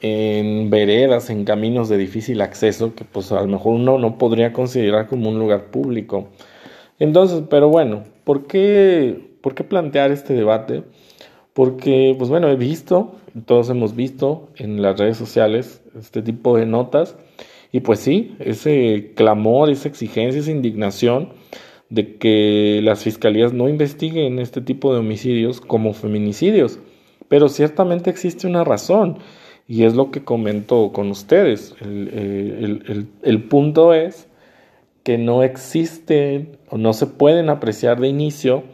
en 0.00 0.70
veredas, 0.70 1.30
en 1.30 1.44
caminos 1.44 1.88
de 1.88 1.98
difícil 1.98 2.40
acceso, 2.40 2.94
que 2.94 3.04
pues 3.04 3.32
a 3.32 3.40
lo 3.40 3.48
mejor 3.48 3.74
uno 3.74 3.98
no 3.98 4.18
podría 4.18 4.52
considerar 4.52 5.06
como 5.06 5.28
un 5.28 5.38
lugar 5.38 5.70
público. 5.70 6.28
Entonces, 6.98 7.42
pero 7.48 7.68
bueno, 7.68 8.04
¿por 8.24 8.46
qué, 8.46 9.30
¿por 9.40 9.54
qué 9.54 9.64
plantear 9.64 10.10
este 10.10 10.34
debate? 10.34 10.84
Porque, 11.52 12.14
pues 12.16 12.30
bueno, 12.30 12.48
he 12.48 12.56
visto, 12.56 13.16
todos 13.46 13.68
hemos 13.70 13.96
visto 13.96 14.48
en 14.56 14.80
las 14.80 14.98
redes 14.98 15.16
sociales 15.16 15.82
este 15.98 16.22
tipo 16.22 16.56
de 16.56 16.66
notas, 16.66 17.16
y 17.72 17.80
pues 17.80 18.00
sí, 18.00 18.34
ese 18.40 19.12
clamor, 19.14 19.70
esa 19.70 19.88
exigencia, 19.88 20.40
esa 20.40 20.50
indignación 20.50 21.30
de 21.90 22.16
que 22.16 22.80
las 22.82 23.02
fiscalías 23.02 23.52
no 23.52 23.68
investiguen 23.68 24.38
este 24.38 24.60
tipo 24.60 24.92
de 24.92 25.00
homicidios 25.00 25.60
como 25.60 25.92
feminicidios. 25.92 26.78
Pero 27.28 27.48
ciertamente 27.48 28.10
existe 28.10 28.46
una 28.46 28.64
razón 28.64 29.18
y 29.68 29.84
es 29.84 29.94
lo 29.94 30.10
que 30.10 30.24
comento 30.24 30.92
con 30.92 31.10
ustedes. 31.10 31.74
El, 31.80 33.44
punto 33.48 33.92
es 33.92 34.28
que 35.02 35.18
no 35.18 35.42
existen 35.42 36.56
o 36.68 36.78
no 36.78 36.92
se 36.92 37.06
pueden 37.06 37.50
apreciar 37.50 38.00
de 38.00 38.08
inicio 38.08 38.64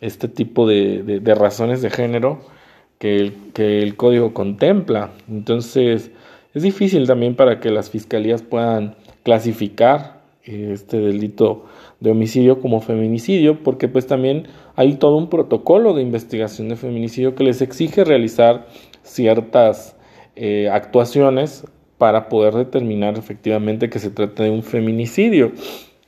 este 0.00 0.28
tipo 0.28 0.66
de, 0.66 1.20
razones 1.36 1.82
de 1.82 1.90
género 1.90 2.40
que 2.98 3.16
el, 3.16 3.34
que 3.52 3.82
el 3.82 3.96
código 3.96 4.32
contempla. 4.32 5.12
Entonces, 5.28 6.10
es 6.54 6.62
difícil 6.62 7.06
también 7.06 7.34
para 7.34 7.60
que 7.60 7.70
las 7.70 7.90
fiscalías 7.90 8.42
puedan 8.42 8.94
clasificar 9.24 10.22
eh, 10.44 10.70
este 10.72 10.98
delito 10.98 11.66
de 12.00 12.10
homicidio 12.10 12.60
como 12.60 12.80
feminicidio, 12.80 13.62
porque 13.62 13.88
pues 13.88 14.06
también 14.06 14.48
hay 14.74 14.94
todo 14.94 15.16
un 15.16 15.28
protocolo 15.28 15.94
de 15.94 16.02
investigación 16.02 16.68
de 16.68 16.76
feminicidio 16.76 17.34
que 17.34 17.44
les 17.44 17.62
exige 17.62 18.04
realizar 18.04 18.66
ciertas 19.02 19.96
eh, 20.34 20.68
actuaciones 20.70 21.64
para 21.98 22.28
poder 22.28 22.54
determinar 22.54 23.18
efectivamente 23.18 23.88
que 23.88 23.98
se 23.98 24.10
trata 24.10 24.42
de 24.42 24.50
un 24.50 24.62
feminicidio. 24.62 25.52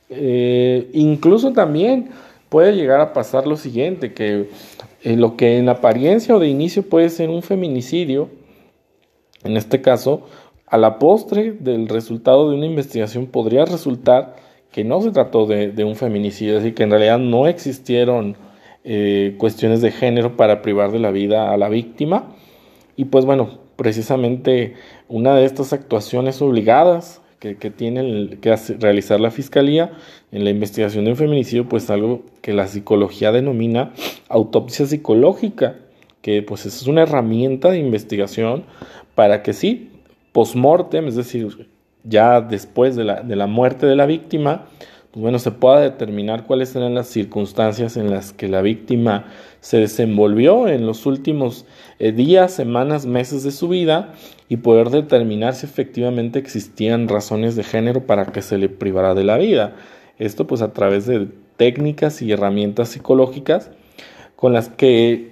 Eh, 0.09 0.89
incluso 0.93 1.53
también 1.53 2.09
puede 2.49 2.73
llegar 2.73 2.99
a 2.99 3.13
pasar 3.13 3.47
lo 3.47 3.57
siguiente, 3.57 4.13
que 4.13 4.49
eh, 5.03 5.15
lo 5.15 5.35
que 5.37 5.57
en 5.57 5.69
apariencia 5.69 6.35
o 6.35 6.39
de 6.39 6.47
inicio 6.47 6.83
puede 6.83 7.09
ser 7.09 7.29
un 7.29 7.41
feminicidio, 7.41 8.29
en 9.43 9.57
este 9.57 9.81
caso, 9.81 10.27
a 10.67 10.77
la 10.77 10.99
postre 10.99 11.53
del 11.53 11.87
resultado 11.87 12.49
de 12.49 12.55
una 12.55 12.65
investigación 12.65 13.25
podría 13.25 13.65
resultar 13.65 14.35
que 14.71 14.83
no 14.83 15.01
se 15.01 15.11
trató 15.11 15.45
de, 15.45 15.83
un 15.83 15.95
feminicidio, 15.95 16.57
es 16.57 16.63
decir, 16.63 16.75
que 16.75 16.83
en 16.83 16.91
realidad 16.91 17.19
no 17.19 17.47
existieron 17.47 18.37
cuestiones 19.37 19.81
de 19.81 19.91
género 19.91 20.37
para 20.37 20.61
privar 20.61 20.91
de 20.91 20.99
la 20.99 21.11
vida 21.11 21.51
a 21.53 21.57
la 21.57 21.69
víctima. 21.69 22.35
Y 22.95 23.05
pues 23.05 23.25
bueno, 23.25 23.59
precisamente 23.75 24.73
una 25.07 25.35
de 25.35 25.45
estas 25.45 25.73
actuaciones 25.73 26.41
obligadas 26.41 27.21
que, 27.39 27.55
tiene 27.71 28.37
que 28.41 28.55
realizar 28.79 29.19
la 29.19 29.31
Fiscalía 29.31 29.93
en 30.31 30.43
la 30.43 30.49
investigación 30.49 31.05
de 31.05 31.11
un 31.11 31.17
feminicidio, 31.17 31.67
pues 31.69 31.89
algo 31.89 32.23
que 32.41 32.53
la 32.53 32.67
psicología 32.67 33.31
denomina 33.31 33.93
autopsia 34.27 34.85
psicológica, 34.85 35.77
que 36.21 36.41
pues 36.41 36.65
es 36.65 36.85
una 36.87 37.03
herramienta 37.03 37.71
de 37.71 37.79
investigación 37.79 38.65
para 39.15 39.41
que 39.41 39.53
sí, 39.53 39.91
post-mortem, 40.33 41.07
es 41.07 41.15
decir, 41.15 41.69
ya 42.03 42.41
después 42.41 42.95
de 42.95 43.03
la, 43.03 43.21
de 43.21 43.35
la 43.35 43.47
muerte 43.47 43.85
de 43.85 43.95
la 43.95 44.05
víctima, 44.05 44.65
pues 45.11 45.21
bueno, 45.21 45.39
se 45.39 45.49
pueda 45.49 45.79
determinar 45.79 46.45
cuáles 46.45 46.75
eran 46.75 46.93
las 46.93 47.07
circunstancias 47.07 47.97
en 47.97 48.11
las 48.11 48.31
que 48.31 48.47
la 48.47 48.61
víctima 48.61 49.25
se 49.59 49.77
desenvolvió 49.77 50.67
en 50.67 50.85
los 50.85 51.07
últimos 51.07 51.65
eh, 51.97 52.11
días, 52.11 52.53
semanas, 52.53 53.07
meses 53.07 53.41
de 53.41 53.51
su 53.51 53.69
vida 53.69 54.13
y 54.49 54.57
poder 54.57 54.91
determinar 54.91 55.55
si 55.55 55.65
efectivamente 55.65 56.37
existían 56.37 57.07
razones 57.07 57.55
de 57.55 57.63
género 57.63 58.05
para 58.05 58.27
que 58.27 58.43
se 58.43 58.59
le 58.59 58.69
privara 58.69 59.15
de 59.15 59.23
la 59.23 59.37
vida. 59.37 59.75
Esto 60.19 60.45
pues 60.45 60.61
a 60.61 60.73
través 60.73 61.07
de 61.07 61.27
técnicas 61.57 62.21
y 62.21 62.31
herramientas 62.31 62.89
psicológicas 62.89 63.71
con 64.35 64.53
las 64.53 64.69
que 64.69 65.31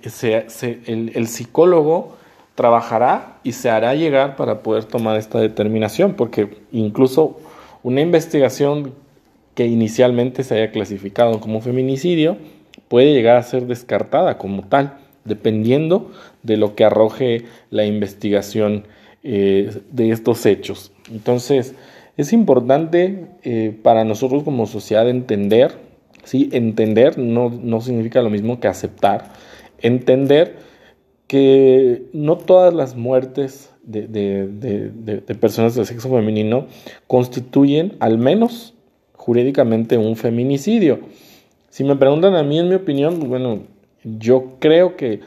el, 0.87 1.11
el 1.13 1.27
psicólogo 1.27 2.16
trabajará 2.57 3.37
y 3.43 3.51
se 3.51 3.69
hará 3.69 3.93
llegar 3.93 4.35
para 4.35 4.63
poder 4.63 4.83
tomar 4.83 5.15
esta 5.15 5.39
determinación, 5.39 6.15
porque 6.15 6.57
incluso 6.71 7.37
una 7.83 8.01
investigación 8.01 8.95
que 9.53 9.67
inicialmente 9.67 10.43
se 10.43 10.55
haya 10.55 10.71
clasificado 10.71 11.39
como 11.39 11.61
feminicidio 11.61 12.37
puede 12.87 13.13
llegar 13.13 13.37
a 13.37 13.43
ser 13.43 13.67
descartada 13.67 14.39
como 14.39 14.63
tal, 14.63 14.97
dependiendo 15.23 16.11
de 16.41 16.57
lo 16.57 16.73
que 16.73 16.83
arroje 16.83 17.45
la 17.69 17.85
investigación 17.85 18.85
eh, 19.21 19.69
de 19.91 20.09
estos 20.09 20.43
hechos. 20.47 20.91
Entonces, 21.11 21.75
es 22.17 22.33
importante 22.33 23.27
eh, 23.43 23.77
para 23.83 24.03
nosotros 24.03 24.41
como 24.41 24.65
sociedad 24.65 25.07
entender, 25.07 25.75
¿sí? 26.23 26.49
entender 26.53 27.19
no, 27.19 27.51
no 27.51 27.81
significa 27.81 28.23
lo 28.23 28.31
mismo 28.31 28.59
que 28.59 28.67
aceptar, 28.67 29.25
entender 29.79 30.65
que 31.27 32.05
no 32.13 32.37
todas 32.37 32.73
las 32.73 32.95
muertes 32.95 33.71
de, 33.83 34.07
de, 34.07 35.35
personas 35.35 35.75
del 35.75 35.85
sexo 35.85 36.09
femenino 36.09 36.67
constituyen 37.07 37.95
al 37.99 38.17
menos 38.17 38.73
jurídicamente 39.13 39.97
un 39.97 40.15
feminicidio. 40.15 40.99
Si 41.69 41.83
me 41.83 41.95
preguntan 41.95 42.35
a 42.35 42.43
mí, 42.43 42.59
en 42.59 42.69
mi 42.69 42.75
opinión, 42.75 43.19
bueno, 43.27 43.63
yo 44.03 44.55
creo 44.59 44.95
que 44.95 45.19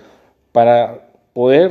para 0.53 1.11
poder 1.33 1.71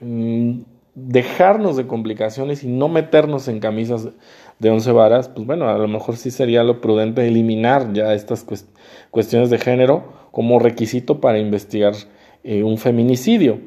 mm, 0.00 0.60
dejarnos 0.94 1.76
de 1.76 1.86
complicaciones 1.86 2.64
y 2.64 2.68
no 2.68 2.88
meternos 2.88 3.48
en 3.48 3.60
camisas 3.60 4.08
de 4.58 4.70
once 4.70 4.92
varas, 4.92 5.28
pues 5.28 5.46
bueno, 5.46 5.68
a 5.68 5.78
lo 5.78 5.88
mejor 5.88 6.16
sí 6.16 6.30
sería 6.30 6.64
lo 6.64 6.80
prudente 6.80 7.26
eliminar 7.26 7.92
ya 7.92 8.14
estas 8.14 8.44
cuestiones 9.10 9.50
de 9.50 9.58
género 9.58 10.12
como 10.32 10.58
requisito 10.58 11.20
para 11.20 11.38
investigar 11.38 11.94
eh, 12.44 12.62
un 12.62 12.78
feminicidio. 12.78 13.60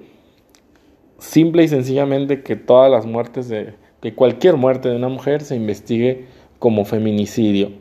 Simple 1.17 1.63
y 1.63 1.67
sencillamente 1.67 2.43
que 2.43 2.55
todas 2.55 2.91
las 2.91 3.05
muertes 3.05 3.47
de, 3.47 3.73
que 4.01 4.13
cualquier 4.13 4.57
muerte 4.57 4.89
de 4.89 4.97
una 4.97 5.09
mujer 5.09 5.41
se 5.41 5.55
investigue 5.55 6.25
como 6.59 6.85
feminicidio. 6.85 7.71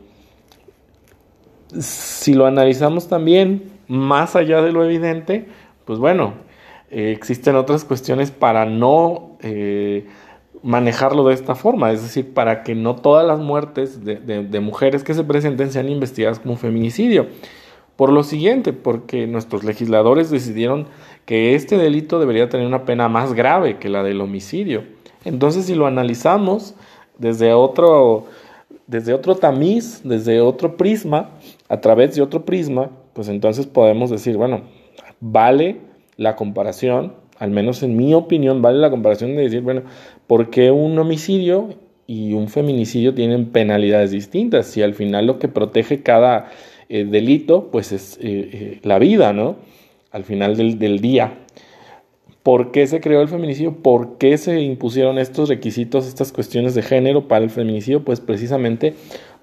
Si 1.79 2.33
lo 2.33 2.45
analizamos 2.45 3.07
también 3.07 3.71
más 3.87 4.35
allá 4.35 4.61
de 4.61 4.71
lo 4.71 4.83
evidente, 4.83 5.45
pues 5.85 5.99
bueno, 5.99 6.33
eh, 6.89 7.11
existen 7.11 7.55
otras 7.55 7.83
cuestiones 7.83 8.31
para 8.31 8.65
no 8.65 9.37
eh, 9.41 10.07
manejarlo 10.63 11.27
de 11.27 11.33
esta 11.35 11.53
forma, 11.53 11.91
es 11.91 12.01
decir, 12.01 12.33
para 12.33 12.63
que 12.63 12.73
no 12.73 12.95
todas 12.95 13.25
las 13.25 13.39
muertes 13.39 14.03
de, 14.03 14.59
mujeres 14.59 15.03
que 15.03 15.13
se 15.13 15.23
presenten 15.23 15.71
sean 15.71 15.89
investigadas 15.89 16.39
como 16.39 16.55
feminicidio. 16.55 17.27
Por 17.95 18.11
lo 18.11 18.23
siguiente, 18.23 18.73
porque 18.73 19.27
nuestros 19.27 19.63
legisladores 19.63 20.29
decidieron 20.29 20.87
que 21.25 21.55
este 21.55 21.77
delito 21.77 22.19
debería 22.19 22.49
tener 22.49 22.67
una 22.67 22.85
pena 22.85 23.07
más 23.07 23.33
grave 23.33 23.77
que 23.77 23.89
la 23.89 24.03
del 24.03 24.21
homicidio. 24.21 24.83
Entonces, 25.23 25.65
si 25.65 25.75
lo 25.75 25.87
analizamos 25.87 26.75
desde 27.17 27.53
otro 27.53 28.25
desde 28.87 29.13
otro 29.13 29.35
tamiz, 29.35 30.01
desde 30.03 30.41
otro 30.41 30.77
prisma, 30.77 31.31
a 31.69 31.81
través 31.81 32.15
de 32.15 32.21
otro 32.21 32.45
prisma, 32.45 32.91
pues 33.13 33.29
entonces 33.29 33.65
podemos 33.65 34.09
decir, 34.09 34.37
bueno, 34.37 34.61
vale 35.19 35.77
la 36.17 36.35
comparación, 36.35 37.13
al 37.39 37.51
menos 37.51 37.83
en 37.83 37.97
mi 37.97 38.13
opinión, 38.13 38.61
vale 38.61 38.79
la 38.79 38.89
comparación 38.89 39.35
de 39.35 39.43
decir, 39.43 39.61
bueno, 39.61 39.81
¿por 40.27 40.49
qué 40.49 40.71
un 40.71 40.97
homicidio 40.99 41.69
y 42.07 42.33
un 42.33 42.47
feminicidio 42.47 43.13
tienen 43.13 43.47
penalidades 43.47 44.11
distintas? 44.11 44.67
Si 44.67 44.83
al 44.83 44.93
final 44.93 45.25
lo 45.25 45.39
que 45.39 45.47
protege 45.47 46.03
cada 46.03 46.51
eh, 46.89 47.05
delito, 47.05 47.69
pues 47.71 47.91
es 47.91 48.17
eh, 48.17 48.49
eh, 48.53 48.79
la 48.83 48.99
vida, 48.99 49.33
¿no? 49.33 49.57
Al 50.11 50.23
final 50.23 50.55
del, 50.55 50.79
del 50.79 50.99
día. 50.99 51.39
¿Por 52.43 52.71
qué 52.71 52.85
se 52.85 53.01
creó 53.01 53.21
el 53.21 53.27
feminicidio? 53.27 53.73
¿Por 53.73 54.17
qué 54.17 54.37
se 54.37 54.61
impusieron 54.61 55.17
estos 55.17 55.49
requisitos, 55.49 56.07
estas 56.07 56.31
cuestiones 56.31 56.75
de 56.75 56.83
género 56.83 57.27
para 57.27 57.43
el 57.43 57.49
feminicidio? 57.49 58.03
Pues 58.03 58.19
precisamente 58.19 58.93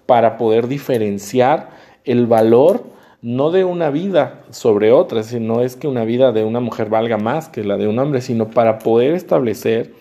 para 0.07 0.39
poder 0.39 0.69
diferenciar 0.69 1.71
el 2.05 2.27
valor 2.27 2.85
no 3.23 3.53
de 3.53 3.65
una 3.65 3.91
vida 3.91 4.43
sobre 4.51 4.91
otra, 4.91 5.23
sino 5.23 5.61
es 5.63 5.77
que 5.77 5.87
una 5.87 6.05
vida 6.05 6.33
de 6.33 6.45
una 6.45 6.59
mujer 6.59 6.89
valga 6.89 7.19
más 7.19 7.49
que 7.49 7.63
la 7.63 7.77
de 7.77 7.87
un 7.87 7.99
hombre, 7.99 8.21
sino 8.21 8.51
para 8.51 8.81
poder 8.81 9.15
establecer 9.15 9.95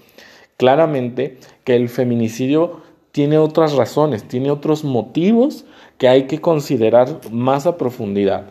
claramente 0.58 1.38
que 1.64 1.76
el 1.76 1.88
feminicidio 1.90 2.82
tiene 3.12 3.38
otras 3.38 3.74
razones, 3.74 4.24
tiene 4.24 4.52
otros 4.52 4.84
motivos 4.84 5.66
que 5.98 6.08
hay 6.08 6.24
que 6.24 6.40
considerar 6.40 7.20
más 7.32 7.68
a 7.68 7.78
profundidad. 7.78 8.46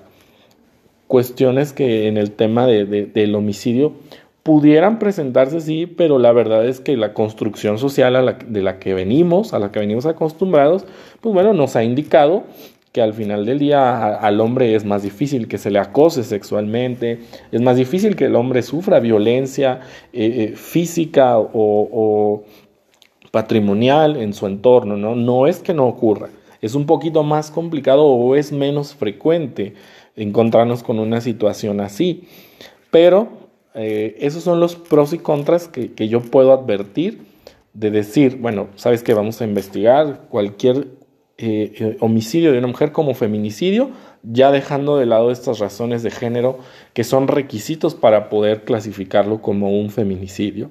Cuestiones 1.06 1.72
que 1.72 2.06
en 2.06 2.16
el 2.16 2.30
tema 2.32 2.66
del 2.66 3.34
homicidio 3.34 3.94
pudieran 4.42 4.98
presentarse 4.98 5.60
sí, 5.60 5.86
pero 5.86 6.18
la 6.18 6.32
verdad 6.32 6.64
es 6.66 6.80
que 6.80 6.96
la 6.96 7.14
construcción 7.14 7.78
social 7.78 8.38
de 8.46 8.62
la 8.62 8.78
que 8.78 8.94
venimos, 8.94 9.52
a 9.52 9.58
la 9.58 9.72
que 9.72 9.80
venimos 9.80 10.06
acostumbrados, 10.06 10.86
pues 11.20 11.34
bueno, 11.34 11.52
nos 11.52 11.76
ha 11.76 11.82
indicado 11.82 12.44
que 12.92 13.00
al 13.00 13.14
final 13.14 13.46
del 13.46 13.58
día 13.60 14.16
al 14.16 14.40
hombre 14.40 14.74
es 14.74 14.84
más 14.84 15.02
difícil 15.02 15.46
que 15.46 15.58
se 15.58 15.70
le 15.70 15.78
acose 15.78 16.24
sexualmente, 16.24 17.20
es 17.52 17.60
más 17.60 17.76
difícil 17.76 18.16
que 18.16 18.24
el 18.24 18.34
hombre 18.34 18.62
sufra 18.62 18.98
violencia 18.98 19.80
eh, 20.12 20.50
eh, 20.52 20.56
física 20.56 21.38
o, 21.38 22.42
patrimonial 23.30 24.16
en 24.16 24.32
su 24.32 24.46
entorno, 24.46 24.96
¿no? 24.96 25.14
No 25.14 25.46
es 25.46 25.60
que 25.60 25.74
no 25.74 25.86
ocurra, 25.86 26.30
es 26.60 26.74
un 26.74 26.86
poquito 26.86 27.22
más 27.22 27.50
complicado 27.50 28.04
o 28.04 28.34
es 28.34 28.52
menos 28.52 28.94
frecuente 28.94 29.74
encontrarnos 30.16 30.82
con 30.82 30.98
una 30.98 31.20
situación 31.20 31.80
así, 31.80 32.24
pero 32.90 33.28
eh, 33.74 34.16
esos 34.20 34.42
son 34.42 34.60
los 34.60 34.76
pros 34.76 35.12
y 35.12 35.18
contras 35.18 35.68
que, 35.68 35.92
que 35.92 36.08
yo 36.08 36.20
puedo 36.20 36.52
advertir 36.52 37.22
de 37.72 37.90
decir, 37.90 38.36
bueno, 38.36 38.68
sabes 38.74 39.02
que 39.02 39.14
vamos 39.14 39.40
a 39.40 39.44
investigar 39.44 40.22
cualquier 40.28 40.88
eh, 41.42 41.72
eh, 41.78 41.96
homicidio 42.00 42.52
de 42.52 42.58
una 42.58 42.66
mujer 42.66 42.92
como 42.92 43.14
feminicidio, 43.14 43.92
ya 44.22 44.50
dejando 44.50 44.98
de 44.98 45.06
lado 45.06 45.30
estas 45.30 45.58
razones 45.58 46.02
de 46.02 46.10
género 46.10 46.58
que 46.92 47.02
son 47.02 47.28
requisitos 47.28 47.94
para 47.94 48.28
poder 48.28 48.64
clasificarlo 48.64 49.40
como 49.40 49.70
un 49.70 49.88
feminicidio. 49.88 50.70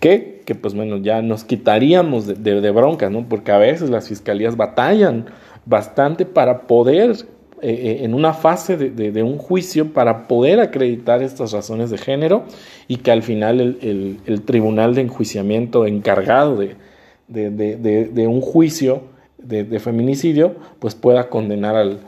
Que, 0.00 0.42
que 0.44 0.54
pues 0.54 0.74
bueno, 0.74 0.98
ya 0.98 1.22
nos 1.22 1.44
quitaríamos 1.44 2.26
de, 2.26 2.60
de, 2.60 2.70
bronca, 2.70 3.10
¿no? 3.10 3.28
Porque 3.28 3.52
a 3.52 3.58
veces 3.58 3.90
las 3.90 4.08
fiscalías 4.08 4.56
batallan 4.56 5.26
bastante 5.66 6.24
para 6.24 6.62
poder, 6.66 7.16
eh, 7.62 7.98
en 8.02 8.14
una 8.14 8.32
fase 8.32 8.76
de, 8.76 8.90
de, 8.90 9.22
un 9.22 9.38
juicio, 9.38 9.92
para 9.92 10.28
poder 10.28 10.60
acreditar 10.60 11.22
estas 11.22 11.52
razones 11.52 11.90
de 11.90 11.98
género 11.98 12.44
y 12.86 12.98
que 12.98 13.10
al 13.10 13.22
final 13.22 13.60
el 13.60 14.42
tribunal 14.44 14.94
de 14.94 15.02
enjuiciamiento 15.02 15.84
encargado 15.84 16.56
de, 16.56 18.26
un 18.26 18.40
juicio 18.40 19.02
de, 19.38 19.80
feminicidio, 19.80 20.56
pues 20.78 20.94
pueda 20.94 21.28
condenar 21.28 21.76
al, 21.76 22.00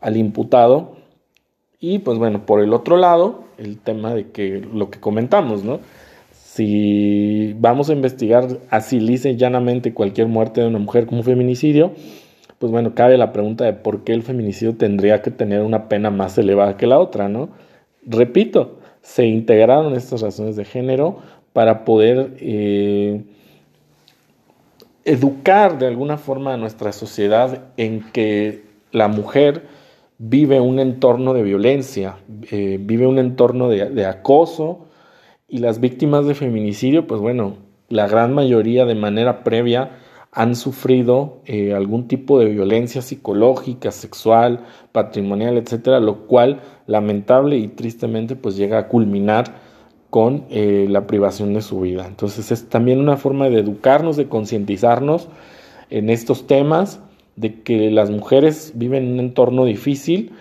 al, 0.00 0.16
imputado. 0.16 0.96
Y 1.80 2.00
pues 2.00 2.18
bueno, 2.18 2.44
por 2.44 2.60
el 2.60 2.72
otro 2.72 2.96
lado, 2.96 3.44
el 3.56 3.78
tema 3.78 4.14
de 4.14 4.30
que 4.30 4.60
lo 4.72 4.90
que 4.90 5.00
comentamos, 5.00 5.64
¿no? 5.64 5.80
Si 6.58 7.54
vamos 7.60 7.88
a 7.88 7.92
investigar 7.92 8.48
así 8.68 8.98
lisa 8.98 9.28
y 9.28 9.36
llanamente 9.36 9.94
cualquier 9.94 10.26
muerte 10.26 10.60
de 10.60 10.66
una 10.66 10.80
mujer 10.80 11.06
como 11.06 11.22
feminicidio, 11.22 11.92
pues 12.58 12.72
bueno, 12.72 12.96
cabe 12.96 13.16
la 13.16 13.32
pregunta 13.32 13.64
de 13.64 13.74
por 13.74 14.02
qué 14.02 14.12
el 14.12 14.24
feminicidio 14.24 14.74
tendría 14.74 15.22
que 15.22 15.30
tener 15.30 15.62
una 15.62 15.88
pena 15.88 16.10
más 16.10 16.36
elevada 16.36 16.76
que 16.76 16.88
la 16.88 16.98
otra, 16.98 17.28
¿no? 17.28 17.50
Repito, 18.04 18.80
se 19.02 19.24
integraron 19.24 19.94
estas 19.94 20.20
razones 20.20 20.56
de 20.56 20.64
género 20.64 21.18
para 21.52 21.84
poder 21.84 22.34
eh, 22.40 23.22
educar 25.04 25.78
de 25.78 25.86
alguna 25.86 26.16
forma 26.16 26.54
a 26.54 26.56
nuestra 26.56 26.90
sociedad 26.90 27.66
en 27.76 28.02
que 28.10 28.64
la 28.90 29.06
mujer 29.06 29.62
vive 30.18 30.60
un 30.60 30.80
entorno 30.80 31.34
de 31.34 31.44
violencia, 31.44 32.16
eh, 32.50 32.78
vive 32.80 33.06
un 33.06 33.20
entorno 33.20 33.68
de, 33.68 34.06
acoso 34.06 34.87
y 35.48 35.58
las 35.58 35.80
víctimas 35.80 36.26
de 36.26 36.34
feminicidio, 36.34 37.06
pues 37.06 37.20
bueno, 37.20 37.54
la 37.88 38.06
gran 38.06 38.34
mayoría 38.34 38.84
de 38.84 38.94
manera 38.94 39.42
previa 39.44 39.98
han 40.30 40.54
sufrido 40.54 41.40
eh, 41.46 41.72
algún 41.72 42.06
tipo 42.06 42.38
de 42.38 42.50
violencia 42.50 43.00
psicológica, 43.00 43.90
sexual, 43.90 44.66
patrimonial, 44.92 45.56
etcétera, 45.56 46.00
lo 46.00 46.26
cual 46.26 46.60
lamentable 46.86 47.56
y 47.56 47.68
tristemente 47.68 48.36
pues 48.36 48.56
llega 48.56 48.78
a 48.78 48.88
culminar 48.88 49.54
con 50.10 50.44
eh, 50.50 50.86
la 50.88 51.06
privación 51.06 51.54
de 51.54 51.62
su 51.62 51.80
vida. 51.80 52.06
Entonces 52.06 52.52
es 52.52 52.68
también 52.68 53.00
una 53.00 53.16
forma 53.16 53.48
de 53.48 53.58
educarnos, 53.58 54.16
de 54.18 54.28
concientizarnos 54.28 55.28
en 55.88 56.10
estos 56.10 56.46
temas, 56.46 57.00
de 57.36 57.62
que 57.62 57.90
las 57.90 58.10
mujeres 58.10 58.72
viven 58.74 59.04
en 59.04 59.12
un 59.14 59.20
entorno 59.20 59.64
difícil 59.64 60.32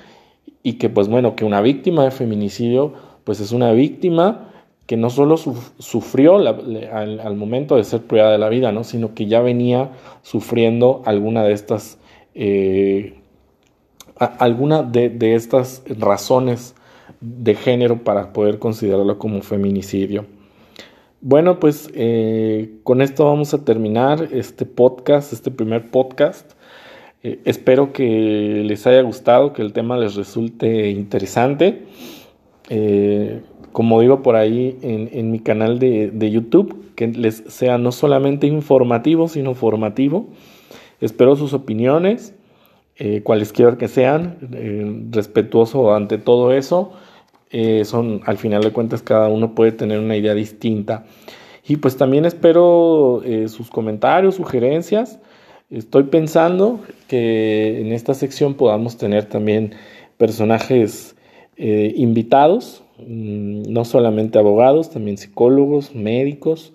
y 0.63 0.73
que 0.73 0.89
pues 0.89 1.07
bueno, 1.07 1.35
que 1.35 1.45
una 1.45 1.61
víctima 1.61 2.03
de 2.03 2.11
feminicidio 2.11 2.93
pues 3.23 3.39
es 3.39 3.53
una 3.53 3.71
víctima 3.71 4.46
que 4.87 4.97
no 4.97 5.09
solo 5.09 5.35
sufrió 5.37 6.37
al, 6.37 7.35
momento 7.35 7.75
de 7.75 7.83
ser 7.83 8.01
privada 8.01 8.31
de 8.31 8.37
la 8.37 8.49
vida, 8.49 8.71
¿no? 8.71 8.83
sino 8.83 9.13
que 9.13 9.27
ya 9.27 9.41
venía 9.41 9.91
sufriendo 10.23 11.03
alguna 11.05 11.43
de 11.43 11.53
estas, 11.53 11.99
eh, 12.33 13.15
alguna 14.17 14.83
de, 14.83 15.09
de 15.09 15.35
estas 15.35 15.83
razones 15.99 16.73
de 17.19 17.55
género 17.55 18.03
para 18.03 18.31
poder 18.31 18.59
considerarlo 18.59 19.19
como 19.19 19.41
feminicidio. 19.41 20.25
Bueno, 21.19 21.59
pues 21.59 21.89
eh, 21.95 22.75
con 22.83 23.01
esto 23.01 23.25
vamos 23.25 23.53
a 23.53 23.65
terminar 23.65 24.29
este 24.31 24.65
podcast, 24.65 25.33
este 25.33 25.51
primer 25.51 25.89
podcast. 25.89 26.51
Eh, 27.23 27.39
espero 27.43 27.91
que 27.91 28.63
les 28.63 28.85
haya 28.85 29.01
gustado, 29.01 29.51
que 29.51 29.63
el 29.63 29.73
tema 29.73 29.97
les 29.97 30.15
resulte 30.15 30.89
interesante. 30.91 31.85
Como 33.77 34.01
digo 34.01 34.23
por 34.23 34.35
ahí 34.35 34.75
en, 34.81 35.29
mi 35.29 35.37
canal 35.37 35.77
de, 35.77 36.31
YouTube, 36.31 36.95
que 36.95 37.09
les 37.09 37.43
sea 37.45 37.77
no 37.77 37.91
solamente 37.91 38.47
informativo, 38.47 39.27
sino 39.27 39.53
formativo. 39.53 40.29
Espero 40.99 41.35
sus 41.35 41.53
opiniones, 41.53 42.33
cualesquiera 43.21 43.77
que 43.77 43.87
sean, 43.87 44.39
respetuoso 45.11 45.93
ante 45.93 46.17
todo 46.17 46.53
eso. 46.53 46.93
Eh, 47.51 47.85
son 47.85 48.21
al 48.25 48.39
final 48.39 48.63
de 48.63 48.71
cuentas 48.71 49.03
cada 49.03 49.27
uno 49.27 49.53
puede 49.53 49.73
tener 49.73 49.99
una 49.99 50.17
idea 50.17 50.33
distinta. 50.33 51.05
Y 51.67 51.75
pues 51.75 51.97
también 51.97 52.25
espero 52.25 53.21
eh, 53.23 53.47
sus 53.47 53.69
comentarios, 53.69 54.33
sugerencias. 54.33 55.19
Estoy 55.69 56.05
pensando 56.05 56.79
que 57.07 57.79
en 57.79 57.93
esta 57.93 58.15
sección 58.15 58.55
podamos 58.55 58.97
tener 58.97 59.25
también 59.25 59.75
personajes 60.17 61.15
eh, 61.57 61.93
invitados, 61.95 62.83
no 63.05 63.85
solamente 63.85 64.39
abogados, 64.39 64.89
también 64.89 65.17
psicólogos, 65.17 65.93
médicos, 65.95 66.73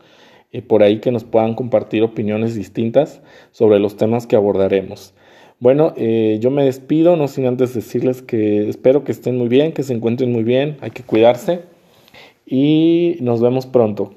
por 0.66 0.82
ahí 0.82 0.98
que 1.00 1.10
nos 1.10 1.24
puedan 1.24 1.54
compartir 1.54 2.02
opiniones 2.02 2.54
distintas 2.54 3.22
sobre 3.52 3.78
los 3.78 3.96
temas 3.96 4.26
que 4.26 4.36
abordaremos. 4.36 5.14
Bueno, 5.60 5.94
eh, 5.96 6.38
yo 6.40 6.50
me 6.50 6.64
despido, 6.64 7.16
no 7.16 7.28
sin 7.28 7.46
antes 7.46 7.72
decirles 7.72 8.20
que 8.20 8.68
espero 8.68 9.04
que 9.04 9.12
estén 9.12 9.38
muy 9.38 9.48
bien, 9.48 9.72
que 9.72 9.84
se 9.84 9.94
encuentren 9.94 10.32
muy 10.32 10.42
bien, 10.42 10.76
hay 10.80 10.90
que 10.90 11.04
cuidarse 11.04 11.60
y 12.44 13.16
nos 13.20 13.40
vemos 13.40 13.66
pronto. 13.66 14.12